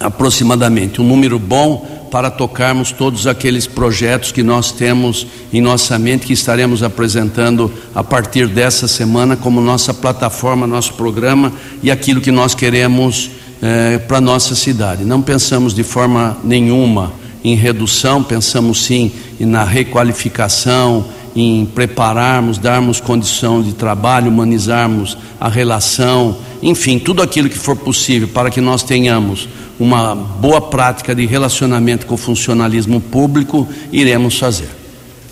aproximadamente. 0.00 1.02
Um 1.02 1.04
número 1.04 1.38
bom 1.38 1.99
para 2.10 2.30
tocarmos 2.30 2.90
todos 2.90 3.26
aqueles 3.26 3.66
projetos 3.66 4.32
que 4.32 4.42
nós 4.42 4.72
temos 4.72 5.26
em 5.52 5.60
nossa 5.60 5.98
mente, 5.98 6.26
que 6.26 6.32
estaremos 6.32 6.82
apresentando 6.82 7.72
a 7.94 8.02
partir 8.02 8.48
dessa 8.48 8.88
semana 8.88 9.36
como 9.36 9.60
nossa 9.60 9.94
plataforma, 9.94 10.66
nosso 10.66 10.94
programa 10.94 11.52
e 11.82 11.90
aquilo 11.90 12.20
que 12.20 12.32
nós 12.32 12.54
queremos 12.54 13.30
eh, 13.62 13.98
para 14.08 14.18
a 14.18 14.20
nossa 14.20 14.54
cidade. 14.54 15.04
Não 15.04 15.22
pensamos 15.22 15.72
de 15.72 15.84
forma 15.84 16.36
nenhuma 16.42 17.12
em 17.44 17.54
redução, 17.54 18.22
pensamos 18.22 18.82
sim 18.82 19.12
na 19.38 19.64
requalificação, 19.64 21.06
em 21.34 21.64
prepararmos, 21.66 22.58
darmos 22.58 23.00
condição 23.00 23.62
de 23.62 23.72
trabalho, 23.72 24.28
humanizarmos 24.30 25.16
a 25.40 25.48
relação, 25.48 26.36
enfim, 26.62 26.98
tudo 26.98 27.22
aquilo 27.22 27.48
que 27.48 27.58
for 27.58 27.76
possível 27.76 28.28
para 28.28 28.50
que 28.50 28.60
nós 28.60 28.82
tenhamos 28.82 29.48
uma 29.78 30.14
boa 30.14 30.60
prática 30.60 31.14
de 31.14 31.24
relacionamento 31.24 32.06
com 32.06 32.14
o 32.14 32.18
funcionalismo 32.18 33.00
público, 33.00 33.66
iremos 33.90 34.38
fazer. 34.38 34.68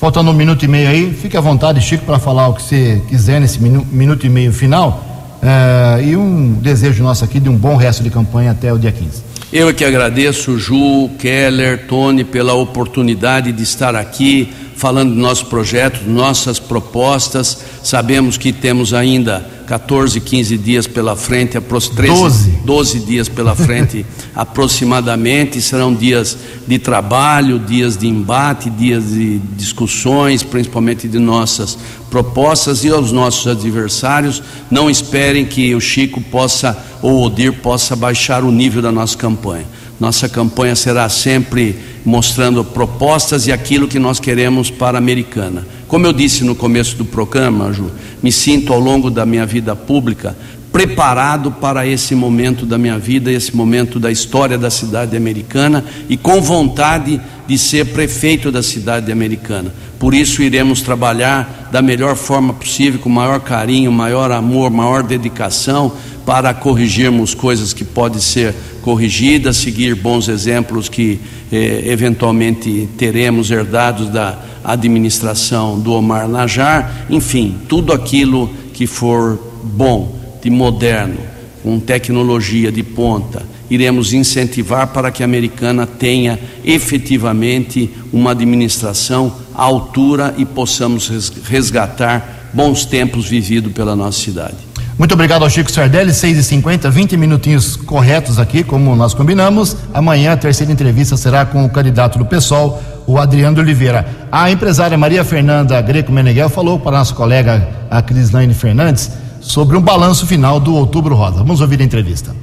Faltando 0.00 0.30
um 0.30 0.34
minuto 0.34 0.64
e 0.64 0.68
meio 0.68 0.88
aí, 0.88 1.12
fique 1.12 1.36
à 1.36 1.40
vontade, 1.40 1.80
Chico, 1.80 2.04
para 2.04 2.18
falar 2.18 2.48
o 2.48 2.54
que 2.54 2.62
você 2.62 3.02
quiser 3.08 3.40
nesse 3.40 3.60
minu 3.60 3.84
minuto 3.90 4.24
e 4.24 4.28
meio 4.28 4.52
final. 4.52 5.04
É, 5.42 6.02
e 6.04 6.16
um 6.16 6.52
desejo 6.54 7.02
nosso 7.02 7.24
aqui 7.24 7.38
de 7.38 7.48
um 7.48 7.56
bom 7.56 7.76
resto 7.76 8.02
de 8.02 8.10
campanha 8.10 8.52
até 8.52 8.72
o 8.72 8.78
dia 8.78 8.92
15. 8.92 9.22
Eu 9.52 9.68
é 9.68 9.72
que 9.72 9.84
agradeço, 9.84 10.58
Ju, 10.58 11.10
Keller, 11.18 11.86
Tony, 11.86 12.22
pela 12.22 12.54
oportunidade 12.54 13.50
de 13.50 13.62
estar 13.62 13.96
aqui 13.96 14.52
falando 14.78 15.12
do 15.12 15.20
nosso 15.20 15.46
projeto, 15.46 16.08
nossas 16.08 16.60
propostas. 16.60 17.58
Sabemos 17.82 18.38
que 18.38 18.52
temos 18.52 18.94
ainda 18.94 19.44
14, 19.66 20.20
15 20.20 20.56
dias 20.56 20.86
pela 20.86 21.16
frente, 21.16 21.60
13, 21.60 21.90
12. 21.90 22.50
12 22.64 23.00
dias 23.00 23.28
pela 23.28 23.56
frente 23.56 24.06
aproximadamente. 24.34 25.60
Serão 25.60 25.92
dias 25.92 26.38
de 26.64 26.78
trabalho, 26.78 27.58
dias 27.58 27.96
de 27.96 28.06
embate, 28.06 28.70
dias 28.70 29.10
de 29.10 29.40
discussões, 29.56 30.44
principalmente 30.44 31.08
de 31.08 31.18
nossas 31.18 31.76
propostas 32.08 32.84
e 32.84 32.88
aos 32.88 33.10
nossos 33.10 33.48
adversários. 33.48 34.40
Não 34.70 34.88
esperem 34.88 35.44
que 35.44 35.74
o 35.74 35.80
Chico 35.80 36.20
possa 36.20 36.78
ou 37.02 37.14
o 37.14 37.22
Odir 37.24 37.52
possa 37.54 37.96
baixar 37.96 38.44
o 38.44 38.52
nível 38.52 38.80
da 38.80 38.92
nossa 38.92 39.18
campanha. 39.18 39.66
Nossa 39.98 40.28
campanha 40.28 40.76
será 40.76 41.08
sempre 41.08 41.76
mostrando 42.08 42.64
propostas 42.64 43.46
e 43.46 43.52
aquilo 43.52 43.86
que 43.86 43.98
nós 43.98 44.18
queremos 44.18 44.70
para 44.70 44.96
a 44.96 44.98
Americana. 44.98 45.66
Como 45.86 46.06
eu 46.06 46.12
disse 46.12 46.42
no 46.42 46.54
começo 46.54 46.96
do 46.96 47.04
programa, 47.04 47.70
Ju, 47.70 47.90
me 48.22 48.32
sinto 48.32 48.72
ao 48.72 48.80
longo 48.80 49.10
da 49.10 49.26
minha 49.26 49.44
vida 49.44 49.76
pública 49.76 50.34
preparado 50.72 51.50
para 51.52 51.86
esse 51.86 52.14
momento 52.14 52.64
da 52.64 52.78
minha 52.78 52.98
vida, 52.98 53.30
esse 53.30 53.54
momento 53.54 54.00
da 54.00 54.10
história 54.10 54.56
da 54.56 54.70
cidade 54.70 55.16
americana 55.16 55.84
e 56.08 56.16
com 56.16 56.40
vontade 56.40 57.20
de 57.46 57.58
ser 57.58 57.86
prefeito 57.86 58.50
da 58.50 58.62
cidade 58.62 59.12
americana. 59.12 59.72
Por 59.98 60.14
isso 60.14 60.42
iremos 60.42 60.80
trabalhar 60.80 61.68
da 61.70 61.82
melhor 61.82 62.16
forma 62.16 62.54
possível, 62.54 63.00
com 63.00 63.08
maior 63.08 63.40
carinho, 63.40 63.92
maior 63.92 64.30
amor, 64.30 64.70
maior 64.70 65.02
dedicação 65.02 65.92
para 66.28 66.52
corrigirmos 66.52 67.32
coisas 67.32 67.72
que 67.72 67.82
podem 67.82 68.20
ser 68.20 68.54
corrigidas, 68.82 69.56
seguir 69.56 69.94
bons 69.94 70.28
exemplos 70.28 70.86
que 70.86 71.18
eh, 71.50 71.84
eventualmente 71.86 72.86
teremos 72.98 73.50
herdados 73.50 74.10
da 74.10 74.38
administração 74.62 75.80
do 75.80 75.94
Omar 75.94 76.28
Najar, 76.28 77.06
enfim, 77.08 77.56
tudo 77.66 77.94
aquilo 77.94 78.50
que 78.74 78.86
for 78.86 79.38
bom, 79.64 80.18
de 80.42 80.50
moderno, 80.50 81.16
com 81.62 81.80
tecnologia 81.80 82.70
de 82.70 82.82
ponta, 82.82 83.42
iremos 83.70 84.12
incentivar 84.12 84.88
para 84.88 85.10
que 85.10 85.22
a 85.22 85.24
americana 85.24 85.86
tenha 85.86 86.38
efetivamente 86.62 87.88
uma 88.12 88.32
administração 88.32 89.32
à 89.54 89.62
altura 89.62 90.34
e 90.36 90.44
possamos 90.44 91.08
resgatar 91.44 92.50
bons 92.52 92.84
tempos 92.84 93.26
vividos 93.26 93.72
pela 93.72 93.96
nossa 93.96 94.20
cidade. 94.20 94.67
Muito 94.98 95.14
obrigado 95.14 95.44
ao 95.44 95.48
Chico 95.48 95.70
Sardelli, 95.70 96.10
6h50, 96.10 96.90
20 96.90 97.16
minutinhos 97.16 97.76
corretos 97.76 98.40
aqui, 98.40 98.64
como 98.64 98.96
nós 98.96 99.14
combinamos. 99.14 99.76
Amanhã 99.94 100.32
a 100.32 100.36
terceira 100.36 100.72
entrevista 100.72 101.16
será 101.16 101.46
com 101.46 101.64
o 101.64 101.70
candidato 101.70 102.18
do 102.18 102.26
PSOL, 102.26 102.82
o 103.06 103.16
Adriano 103.16 103.60
Oliveira. 103.60 104.04
A 104.32 104.50
empresária 104.50 104.98
Maria 104.98 105.22
Fernanda 105.22 105.80
Greco 105.80 106.10
Meneghel 106.10 106.48
falou 106.48 106.80
para 106.80 106.96
a 106.96 106.98
nossa 106.98 107.14
colega, 107.14 107.68
a 107.88 108.02
Crislaine 108.02 108.52
Fernandes, 108.52 109.08
sobre 109.40 109.76
um 109.76 109.80
balanço 109.80 110.26
final 110.26 110.58
do 110.58 110.74
Outubro 110.74 111.14
Rosa. 111.14 111.38
Vamos 111.38 111.60
ouvir 111.60 111.80
a 111.80 111.84
entrevista. 111.84 112.34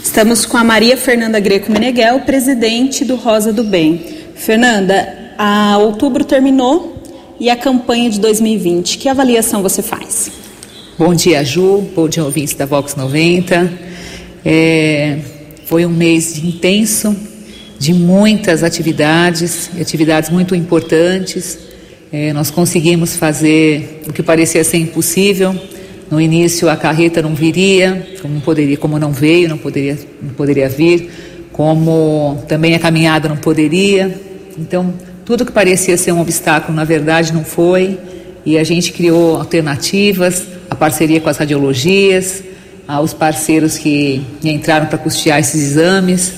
Estamos 0.00 0.46
com 0.46 0.56
a 0.56 0.62
Maria 0.62 0.96
Fernanda 0.96 1.40
Greco 1.40 1.72
Meneghel, 1.72 2.20
presidente 2.20 3.04
do 3.04 3.16
Rosa 3.16 3.52
do 3.52 3.64
Bem. 3.64 4.00
Fernanda, 4.36 5.32
a 5.36 5.76
outubro 5.78 6.22
terminou 6.22 7.02
e 7.40 7.50
a 7.50 7.56
campanha 7.56 8.08
de 8.10 8.20
2020, 8.20 8.96
que 8.98 9.08
avaliação 9.08 9.60
você 9.60 9.82
faz? 9.82 10.45
Bom 10.98 11.14
dia, 11.14 11.44
Ju. 11.44 11.86
Bom 11.94 12.08
dia, 12.08 12.24
ouvintes 12.24 12.54
da 12.54 12.64
Vox 12.64 12.96
90. 12.96 13.70
É, 14.42 15.18
foi 15.66 15.84
um 15.84 15.90
mês 15.90 16.38
intenso, 16.38 17.14
de 17.78 17.92
muitas 17.92 18.62
atividades, 18.62 19.68
atividades 19.78 20.30
muito 20.30 20.54
importantes. 20.54 21.58
É, 22.10 22.32
nós 22.32 22.50
conseguimos 22.50 23.14
fazer 23.14 24.04
o 24.08 24.12
que 24.12 24.22
parecia 24.22 24.64
ser 24.64 24.78
impossível, 24.78 25.54
no 26.10 26.18
início 26.18 26.66
a 26.70 26.76
carreta 26.76 27.20
não 27.20 27.34
viria, 27.34 28.14
como 28.22 28.40
poderia, 28.40 28.78
como 28.78 28.98
não 28.98 29.12
veio, 29.12 29.50
não 29.50 29.58
poderia, 29.58 29.98
não 30.22 30.32
poderia 30.32 30.66
vir, 30.66 31.10
como 31.52 32.42
também 32.48 32.74
a 32.74 32.78
caminhada 32.78 33.28
não 33.28 33.36
poderia. 33.36 34.18
Então, 34.58 34.94
tudo 35.26 35.44
que 35.44 35.52
parecia 35.52 35.94
ser 35.98 36.12
um 36.12 36.22
obstáculo, 36.22 36.74
na 36.74 36.84
verdade, 36.84 37.34
não 37.34 37.44
foi. 37.44 37.98
E 38.46 38.56
a 38.56 38.64
gente 38.64 38.92
criou 38.92 39.36
alternativas, 39.36 40.55
a 40.70 40.74
parceria 40.74 41.20
com 41.20 41.28
as 41.28 41.36
radiologias, 41.36 42.42
os 43.02 43.12
parceiros 43.12 43.76
que 43.78 44.24
entraram 44.42 44.86
para 44.86 44.98
custear 44.98 45.40
esses 45.40 45.62
exames. 45.62 46.32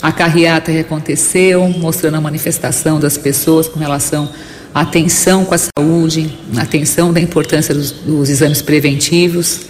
A 0.00 0.10
carreata 0.10 0.72
aconteceu, 0.72 1.68
mostrando 1.68 2.16
a 2.16 2.20
manifestação 2.20 2.98
das 2.98 3.16
pessoas 3.16 3.68
com 3.68 3.78
relação 3.78 4.28
atenção 4.74 5.44
com 5.44 5.54
a 5.54 5.58
saúde, 5.58 6.32
atenção 6.56 7.12
da 7.12 7.20
importância 7.20 7.74
dos, 7.74 7.90
dos 7.90 8.30
exames 8.30 8.62
preventivos. 8.62 9.60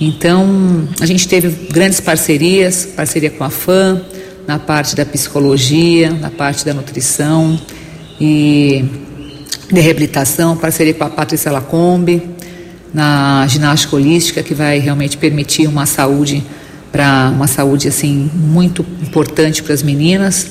Então, 0.00 0.88
a 1.00 1.06
gente 1.06 1.26
teve 1.28 1.48
grandes 1.70 2.00
parcerias, 2.00 2.86
parceria 2.96 3.30
com 3.30 3.44
a 3.44 3.50
FAM, 3.50 4.02
na 4.46 4.58
parte 4.58 4.94
da 4.94 5.04
psicologia, 5.04 6.10
na 6.10 6.30
parte 6.30 6.64
da 6.64 6.72
nutrição 6.72 7.58
e 8.20 8.84
de 9.70 9.80
reabilitação, 9.80 10.56
parceria 10.56 10.94
com 10.94 11.04
a 11.04 11.10
Patrícia 11.10 11.50
Lacombe, 11.50 12.22
na 12.92 13.46
ginástica 13.48 13.96
holística, 13.96 14.42
que 14.42 14.54
vai 14.54 14.78
realmente 14.78 15.16
permitir 15.16 15.66
uma 15.66 15.86
saúde 15.86 16.44
para 16.90 17.30
uma 17.34 17.46
saúde 17.46 17.88
assim 17.88 18.30
muito 18.34 18.84
importante 19.02 19.62
para 19.62 19.74
as 19.74 19.82
meninas. 19.82 20.48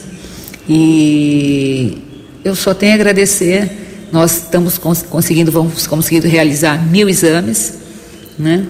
E 0.67 1.97
eu 2.43 2.55
só 2.55 2.73
tenho 2.73 2.93
a 2.93 2.95
agradecer 2.95 3.85
nós 4.11 4.43
estamos 4.43 4.77
conseguindo, 4.77 5.51
vamos 5.51 5.87
conseguindo 5.87 6.25
realizar 6.25 6.81
mil 6.85 7.09
exames, 7.09 7.73
né? 8.39 8.65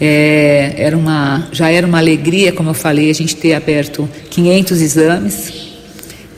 É, 0.00 0.74
era 0.76 0.96
uma, 0.96 1.48
já 1.52 1.70
era 1.70 1.86
uma 1.86 1.98
alegria, 1.98 2.52
como 2.52 2.70
eu 2.70 2.74
falei, 2.74 3.10
a 3.10 3.14
gente 3.14 3.36
ter 3.36 3.54
aberto 3.54 4.08
500 4.30 4.80
exames, 4.80 5.52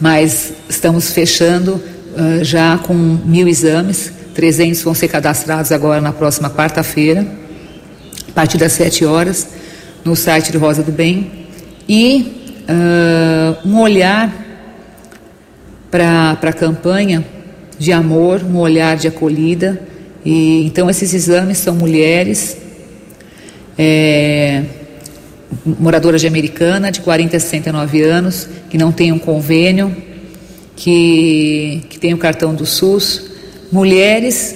mas 0.01 0.53
estamos 0.69 1.11
fechando 1.11 1.75
uh, 1.75 2.45
já 2.45 2.79
com 2.79 2.95
mil 2.95 3.49
exames, 3.49 4.13
300 4.39 4.81
vão 4.83 4.95
ser 4.95 5.09
cadastrados 5.09 5.73
agora 5.73 6.01
na 6.01 6.13
próxima 6.13 6.49
quarta-feira, 6.49 7.27
a 8.29 8.31
partir 8.31 8.57
das 8.57 8.71
7 8.71 9.05
horas, 9.05 9.49
no 10.05 10.15
site 10.15 10.53
do 10.53 10.61
Rosa 10.61 10.81
do 10.81 10.93
Bem, 10.93 11.49
e 11.89 12.55
uh, 12.71 13.69
um 13.69 13.81
olhar 13.81 14.33
para 15.91 16.39
a 16.41 16.53
campanha 16.53 17.27
de 17.81 17.91
amor, 17.91 18.45
um 18.45 18.59
olhar 18.59 18.97
de 18.97 19.09
acolhida. 19.09 19.83
E 20.25 20.65
então 20.67 20.89
esses 20.89 21.13
exames 21.13 21.59
são 21.59 21.75
mulheres 21.75 22.59
é, 23.77 24.63
moradoras 25.67 26.21
de 26.21 26.29
Americana, 26.29 26.93
de 26.93 27.01
40 27.01 27.37
a 27.37 27.41
69 27.41 28.03
anos, 28.03 28.49
que 28.71 28.79
não 28.79 28.93
têm 28.93 29.11
um 29.11 29.19
convênio, 29.19 29.97
que, 30.77 31.83
que 31.91 31.99
têm 31.99 32.15
o 32.15 32.19
cartão 32.19 32.55
do 32.55 32.65
SUS, 32.65 33.28
mulheres, 33.71 34.55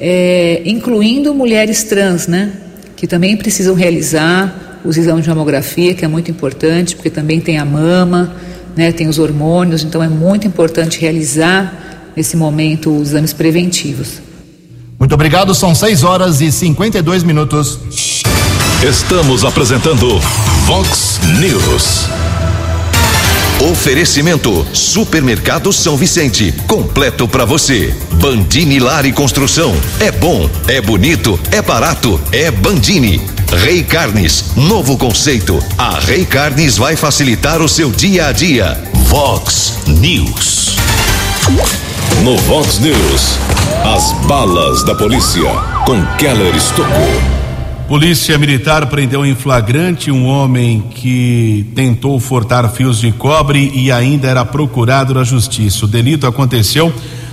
é, 0.00 0.62
incluindo 0.64 1.34
mulheres 1.34 1.84
trans, 1.84 2.26
né? 2.26 2.52
Que 2.96 3.06
também 3.06 3.36
precisam 3.36 3.74
realizar 3.74 4.80
os 4.84 4.96
exames 4.96 5.24
de 5.24 5.30
mamografia, 5.30 5.94
que 5.94 6.04
é 6.04 6.08
muito 6.08 6.30
importante, 6.30 6.94
porque 6.94 7.10
também 7.10 7.40
tem 7.40 7.58
a 7.58 7.64
mama, 7.64 8.34
né? 8.76 8.92
Tem 8.92 9.08
os 9.08 9.18
hormônios, 9.18 9.82
então 9.82 10.02
é 10.02 10.08
muito 10.08 10.46
importante 10.46 11.00
realizar 11.00 12.12
nesse 12.16 12.36
momento 12.36 12.94
os 12.96 13.08
exames 13.08 13.32
preventivos. 13.32 14.22
Muito 14.98 15.14
obrigado, 15.14 15.54
são 15.54 15.74
6 15.74 16.02
horas 16.02 16.40
e 16.40 16.50
52 16.50 17.22
minutos. 17.22 17.78
Estamos 18.82 19.44
apresentando 19.44 20.18
Vox 20.66 21.20
News. 21.40 22.23
Oferecimento 23.60 24.66
Supermercado 24.72 25.72
São 25.72 25.96
Vicente, 25.96 26.52
completo 26.66 27.26
para 27.26 27.44
você. 27.44 27.94
Bandini 28.12 28.78
Lar 28.78 29.06
e 29.06 29.12
Construção, 29.12 29.74
é 30.00 30.10
bom, 30.10 30.50
é 30.66 30.80
bonito, 30.80 31.38
é 31.50 31.62
barato, 31.62 32.20
é 32.32 32.50
Bandini. 32.50 33.22
Rei 33.62 33.82
Carnes, 33.84 34.46
novo 34.56 34.96
conceito. 34.98 35.58
A 35.78 35.98
Rei 36.00 36.24
Carnes 36.24 36.76
vai 36.76 36.96
facilitar 36.96 37.62
o 37.62 37.68
seu 37.68 37.90
dia 37.90 38.26
a 38.26 38.32
dia. 38.32 38.82
Vox 38.94 39.78
News. 39.86 40.76
No 42.22 42.36
Vox 42.38 42.78
News, 42.80 43.38
as 43.84 44.12
balas 44.26 44.82
da 44.84 44.94
polícia 44.94 45.50
com 45.86 46.04
Keller 46.16 46.54
Estocou. 46.54 47.33
Polícia 47.88 48.38
Militar 48.38 48.86
prendeu 48.86 49.26
em 49.26 49.34
flagrante 49.34 50.10
um 50.10 50.26
homem 50.26 50.82
que 50.94 51.70
tentou 51.74 52.18
furtar 52.18 52.66
fios 52.70 52.98
de 52.98 53.12
cobre 53.12 53.70
e 53.74 53.92
ainda 53.92 54.26
era 54.26 54.42
procurado 54.42 55.12
na 55.12 55.22
justiça. 55.22 55.84
O 55.84 55.88
delito 55.88 56.26
aconteceu 56.26 56.90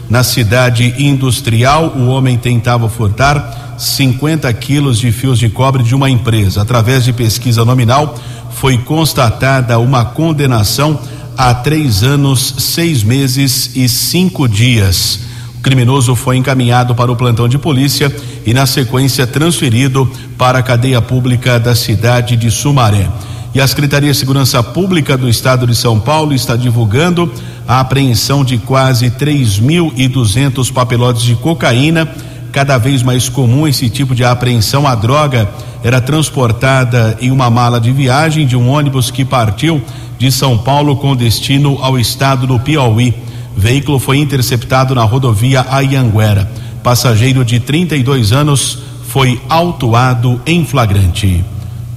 na 0.09 0.23
cidade 0.23 0.93
industrial. 0.99 1.93
O 1.95 2.07
homem 2.07 2.37
tentava 2.37 2.89
furtar 2.89 3.75
50 3.77 4.51
quilos 4.53 4.99
de 4.99 5.09
fios 5.13 5.39
de 5.39 5.47
cobre 5.47 5.83
de 5.83 5.95
uma 5.95 6.09
empresa. 6.09 6.61
Através 6.61 7.05
de 7.05 7.13
pesquisa 7.13 7.63
nominal, 7.63 8.19
foi 8.51 8.77
constatada 8.77 9.79
uma 9.79 10.03
condenação 10.03 10.99
a 11.37 11.53
três 11.53 12.03
anos, 12.03 12.55
seis 12.59 13.03
meses 13.03 13.71
e 13.73 13.87
cinco 13.87 14.49
dias. 14.49 15.30
O 15.61 15.63
criminoso 15.63 16.15
foi 16.15 16.37
encaminhado 16.37 16.95
para 16.95 17.11
o 17.11 17.15
plantão 17.15 17.47
de 17.47 17.55
polícia 17.59 18.11
e, 18.43 18.51
na 18.51 18.65
sequência, 18.65 19.27
transferido 19.27 20.11
para 20.35 20.57
a 20.57 20.63
cadeia 20.63 20.99
pública 20.99 21.59
da 21.59 21.75
cidade 21.75 22.35
de 22.35 22.49
Sumaré. 22.49 23.07
E 23.53 23.61
a 23.61 23.67
Secretaria 23.67 24.11
de 24.11 24.17
Segurança 24.17 24.63
Pública 24.63 25.15
do 25.15 25.29
Estado 25.29 25.67
de 25.67 25.75
São 25.75 25.99
Paulo 25.99 26.33
está 26.33 26.55
divulgando 26.55 27.31
a 27.67 27.79
apreensão 27.79 28.43
de 28.43 28.57
quase 28.57 29.11
3.200 29.11 30.73
papelotes 30.73 31.21
de 31.21 31.35
cocaína. 31.35 32.09
Cada 32.51 32.79
vez 32.79 33.03
mais 33.03 33.29
comum 33.29 33.67
esse 33.67 33.87
tipo 33.87 34.15
de 34.15 34.25
apreensão. 34.25 34.87
A 34.87 34.95
droga 34.95 35.47
era 35.83 36.01
transportada 36.01 37.15
em 37.21 37.29
uma 37.29 37.51
mala 37.51 37.79
de 37.79 37.91
viagem 37.91 38.47
de 38.47 38.57
um 38.57 38.67
ônibus 38.67 39.11
que 39.11 39.23
partiu 39.23 39.79
de 40.17 40.31
São 40.31 40.57
Paulo 40.57 40.95
com 40.95 41.15
destino 41.15 41.77
ao 41.83 41.99
estado 41.99 42.47
do 42.47 42.59
Piauí. 42.59 43.13
Veículo 43.55 43.99
foi 43.99 44.17
interceptado 44.17 44.95
na 44.95 45.03
rodovia 45.03 45.65
Ayanguera. 45.69 46.49
Passageiro 46.83 47.45
de 47.45 47.59
32 47.59 48.31
anos 48.31 48.79
foi 49.07 49.41
autuado 49.49 50.41
em 50.45 50.65
flagrante. 50.65 51.43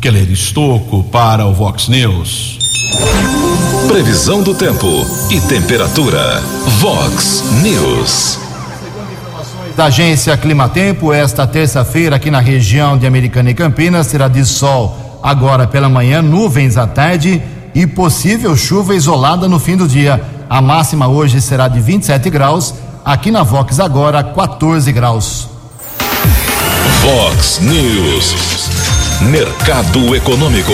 Keller 0.01 0.31
Estocco 0.31 1.05
para 1.05 1.47
o 1.47 1.55
Vox 1.55 1.89
News. 1.89 2.59
Previsão 3.89 4.43
do 4.43 4.55
tempo 4.55 4.87
e 5.31 5.41
temperatura. 5.41 6.43
Vox 6.79 7.45
News. 7.63 8.39
Da 9.77 9.87
agência 9.87 10.37
Climatempo, 10.37 11.13
esta 11.13 11.47
terça-feira 11.47 12.17
aqui 12.17 12.31
na 12.31 12.41
região 12.41 12.97
de 12.97 13.07
Americana 13.07 13.51
e 13.51 13.55
Campinas 13.55 14.07
será 14.07 14.29
de 14.29 14.45
sol 14.45 15.21
agora 15.25 15.67
pela 15.67 15.89
manhã, 15.89 16.21
nuvens 16.21 16.77
à 16.77 16.87
tarde 16.87 17.43
e 17.75 17.87
possível 17.87 18.55
chuva 18.55 18.95
isolada 18.95 19.49
no 19.49 19.59
fim 19.59 19.75
do 19.75 19.89
dia. 19.89 20.23
A 20.49 20.61
máxima 20.61 21.09
hoje 21.09 21.41
será 21.41 21.69
de 21.69 21.81
27 21.81 22.29
graus, 22.31 22.75
aqui 23.05 23.31
na 23.31 23.43
Vox 23.43 23.81
agora 23.81 24.23
14 24.23 24.93
graus. 24.93 25.49
Vox 27.01 27.61
News. 27.61 28.69
Mercado 29.23 30.15
Econômico. 30.15 30.73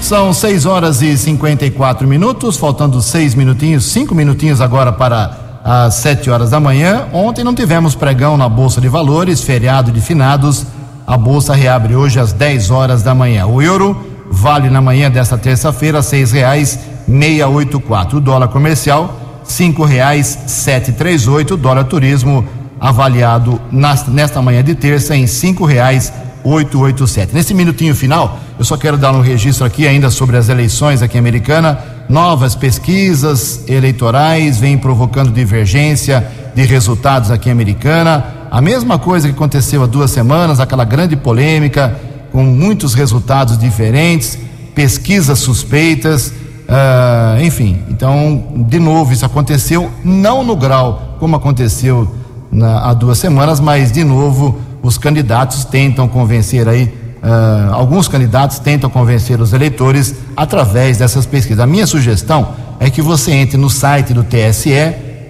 São 0.00 0.32
6 0.32 0.64
horas 0.64 1.02
e 1.02 1.16
54 1.16 2.06
minutos, 2.06 2.56
faltando 2.56 3.02
seis 3.02 3.34
minutinhos, 3.34 3.84
cinco 3.86 4.14
minutinhos 4.14 4.60
agora 4.60 4.92
para 4.92 5.48
às 5.64 5.94
7 5.96 6.30
horas 6.30 6.50
da 6.50 6.60
manhã. 6.60 7.08
Ontem 7.12 7.44
não 7.44 7.54
tivemos 7.54 7.94
pregão 7.94 8.36
na 8.36 8.48
Bolsa 8.48 8.80
de 8.80 8.88
Valores, 8.88 9.42
feriado 9.42 9.90
de 9.92 10.00
finados. 10.00 10.64
A 11.06 11.16
bolsa 11.16 11.54
reabre 11.54 11.94
hoje 11.94 12.20
às 12.20 12.32
10 12.32 12.70
horas 12.70 13.02
da 13.02 13.14
manhã. 13.14 13.46
O 13.46 13.60
euro 13.60 14.06
vale 14.30 14.70
na 14.70 14.80
manhã 14.80 15.10
desta 15.10 15.36
terça-feira 15.36 16.02
seis 16.02 16.32
reais 16.32 16.78
meia 17.08 17.48
oito 17.48 17.80
quatro. 17.80 18.18
O 18.18 18.20
dólar 18.20 18.48
comercial 18.48 19.40
cinco 19.42 19.84
reais 19.84 20.38
sete 20.46 20.92
três 20.92 21.26
oito. 21.26 21.56
Dólar 21.56 21.84
turismo 21.84 22.44
avaliado 22.78 23.60
nesta 24.08 24.40
manhã 24.40 24.62
de 24.62 24.74
terça 24.74 25.16
em 25.16 25.26
cinco 25.26 25.64
reais 25.64 26.12
oito 26.44 26.78
oito 26.78 27.06
sete. 27.06 27.34
Nesse 27.34 27.52
minutinho 27.54 27.94
final, 27.94 28.38
eu 28.58 28.64
só 28.64 28.76
quero 28.76 28.96
dar 28.96 29.12
um 29.12 29.20
registro 29.20 29.64
aqui 29.64 29.88
ainda 29.88 30.10
sobre 30.10 30.36
as 30.36 30.48
eleições 30.48 31.02
aqui 31.02 31.18
Americana. 31.18 31.78
Novas 32.08 32.54
pesquisas 32.54 33.64
eleitorais 33.68 34.58
vêm 34.58 34.78
provocando 34.78 35.30
divergência 35.30 36.26
de 36.54 36.62
resultados 36.62 37.30
aqui 37.30 37.50
Americana. 37.50 38.24
A 38.50 38.60
mesma 38.62 38.98
coisa 38.98 39.28
que 39.28 39.34
aconteceu 39.34 39.82
há 39.82 39.86
duas 39.86 40.10
semanas, 40.10 40.58
aquela 40.58 40.84
grande 40.84 41.16
polêmica 41.16 41.98
com 42.32 42.42
muitos 42.42 42.94
resultados 42.94 43.58
diferentes, 43.58 44.38
pesquisas 44.74 45.38
suspeitas, 45.38 46.32
uh, 46.68 47.42
enfim. 47.42 47.82
Então, 47.88 48.44
de 48.68 48.78
novo, 48.78 49.12
isso 49.12 49.24
aconteceu 49.24 49.90
não 50.04 50.44
no 50.44 50.56
grau 50.56 51.16
como 51.18 51.34
aconteceu 51.36 52.08
na, 52.50 52.90
há 52.90 52.94
duas 52.94 53.18
semanas, 53.18 53.60
mas 53.60 53.90
de 53.90 54.04
novo 54.04 54.58
os 54.82 54.96
candidatos 54.96 55.64
tentam 55.64 56.06
convencer 56.06 56.68
aí 56.68 56.92
Uh, 57.18 57.74
alguns 57.74 58.06
candidatos 58.06 58.60
tentam 58.60 58.88
convencer 58.88 59.40
os 59.40 59.52
eleitores 59.52 60.14
através 60.36 60.98
dessas 60.98 61.26
pesquisas. 61.26 61.58
A 61.58 61.66
minha 61.66 61.86
sugestão 61.86 62.50
é 62.78 62.88
que 62.90 63.02
você 63.02 63.32
entre 63.32 63.56
no 63.56 63.68
site 63.68 64.14
do 64.14 64.22
TSE, 64.22 64.70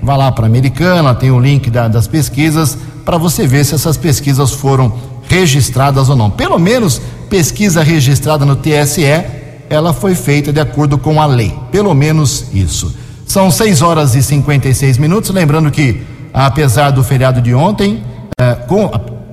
vá 0.02 0.14
lá 0.14 0.30
para 0.30 0.44
a 0.44 0.48
Americana, 0.48 1.14
tem 1.14 1.30
o 1.30 1.40
link 1.40 1.70
da, 1.70 1.88
das 1.88 2.06
pesquisas, 2.06 2.76
para 3.06 3.16
você 3.16 3.46
ver 3.46 3.64
se 3.64 3.74
essas 3.74 3.96
pesquisas 3.96 4.52
foram 4.52 4.92
registradas 5.28 6.10
ou 6.10 6.16
não. 6.16 6.28
Pelo 6.30 6.58
menos 6.58 7.00
pesquisa 7.30 7.82
registrada 7.82 8.44
no 8.44 8.56
TSE, 8.56 9.24
ela 9.70 9.92
foi 9.92 10.14
feita 10.14 10.52
de 10.52 10.60
acordo 10.60 10.98
com 10.98 11.20
a 11.20 11.26
lei. 11.26 11.54
Pelo 11.70 11.94
menos 11.94 12.46
isso. 12.52 12.94
São 13.26 13.50
6 13.50 13.82
horas 13.82 14.14
e 14.14 14.22
56 14.22 14.98
minutos. 14.98 15.30
Lembrando 15.30 15.70
que, 15.70 16.02
apesar 16.32 16.90
do 16.90 17.04
feriado 17.04 17.40
de 17.40 17.54
ontem, 17.54 18.02
uh, 18.40 18.66
com 18.66 18.90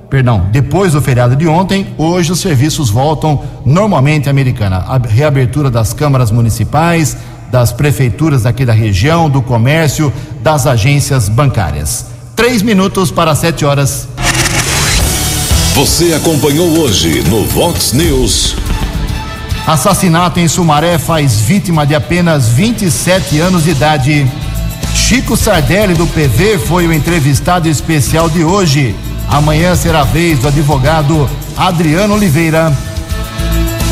perdão, 0.10 0.48
depois 0.52 0.94
do 0.94 1.02
feriado 1.02 1.36
de 1.36 1.48
ontem, 1.48 1.88
hoje 1.98 2.32
os 2.32 2.40
serviços 2.40 2.90
voltam 2.90 3.42
normalmente 3.66 4.28
à 4.28 4.32
americana. 4.32 4.78
A 4.78 4.98
reabertura 4.98 5.70
das 5.70 5.94
câmaras 5.94 6.32
municipais, 6.32 7.18
das 7.52 7.72
prefeituras 7.72 8.46
aqui 8.46 8.66
da 8.66 8.74
região, 8.74 9.30
do 9.30 9.42
comércio, 9.42 10.12
das 10.42 10.68
agências 10.68 11.30
bancárias. 11.30 12.06
Três 12.36 12.62
minutos 12.62 13.12
para 13.12 13.34
sete 13.34 13.66
horas. 13.66 14.08
Você 15.74 16.14
acompanhou 16.14 16.68
hoje 16.80 17.22
no 17.30 17.44
Vox 17.46 17.94
News. 17.94 18.65
Assassinato 19.68 20.40
em 20.40 20.48
Sumaré 20.48 21.00
faz 21.00 21.42
vítima 21.42 21.88
de 21.88 21.96
apenas 21.96 22.50
27 22.50 23.40
anos 23.40 23.64
de 23.64 23.72
idade. 23.72 24.32
Chico 24.94 25.36
Sardelli 25.36 25.96
do 25.96 26.06
PV 26.06 26.60
foi 26.60 26.88
o 26.88 26.94
entrevistado 26.94 27.68
especial 27.68 28.30
de 28.30 28.44
hoje. 28.44 28.96
Amanhã 29.28 29.76
será 29.76 30.02
a 30.02 30.04
vez 30.04 30.38
do 30.38 30.50
advogado 30.50 31.28
Adriano 31.58 32.14
Oliveira. 32.14 32.72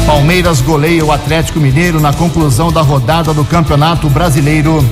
Palmeiras 0.06 0.62
goleia 0.62 1.04
o 1.04 1.12
Atlético 1.12 1.60
Mineiro 1.60 2.00
na 2.00 2.14
conclusão 2.14 2.72
da 2.72 2.82
rodada 2.82 3.34
do 3.34 3.44
Campeonato 3.44 4.08
Brasileiro. 4.10 4.88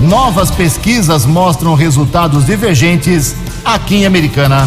Novas 0.00 0.50
pesquisas 0.50 1.24
mostram 1.24 1.74
resultados 1.74 2.46
divergentes 2.46 3.36
aqui 3.64 3.98
em 3.98 4.06
Americana. 4.06 4.66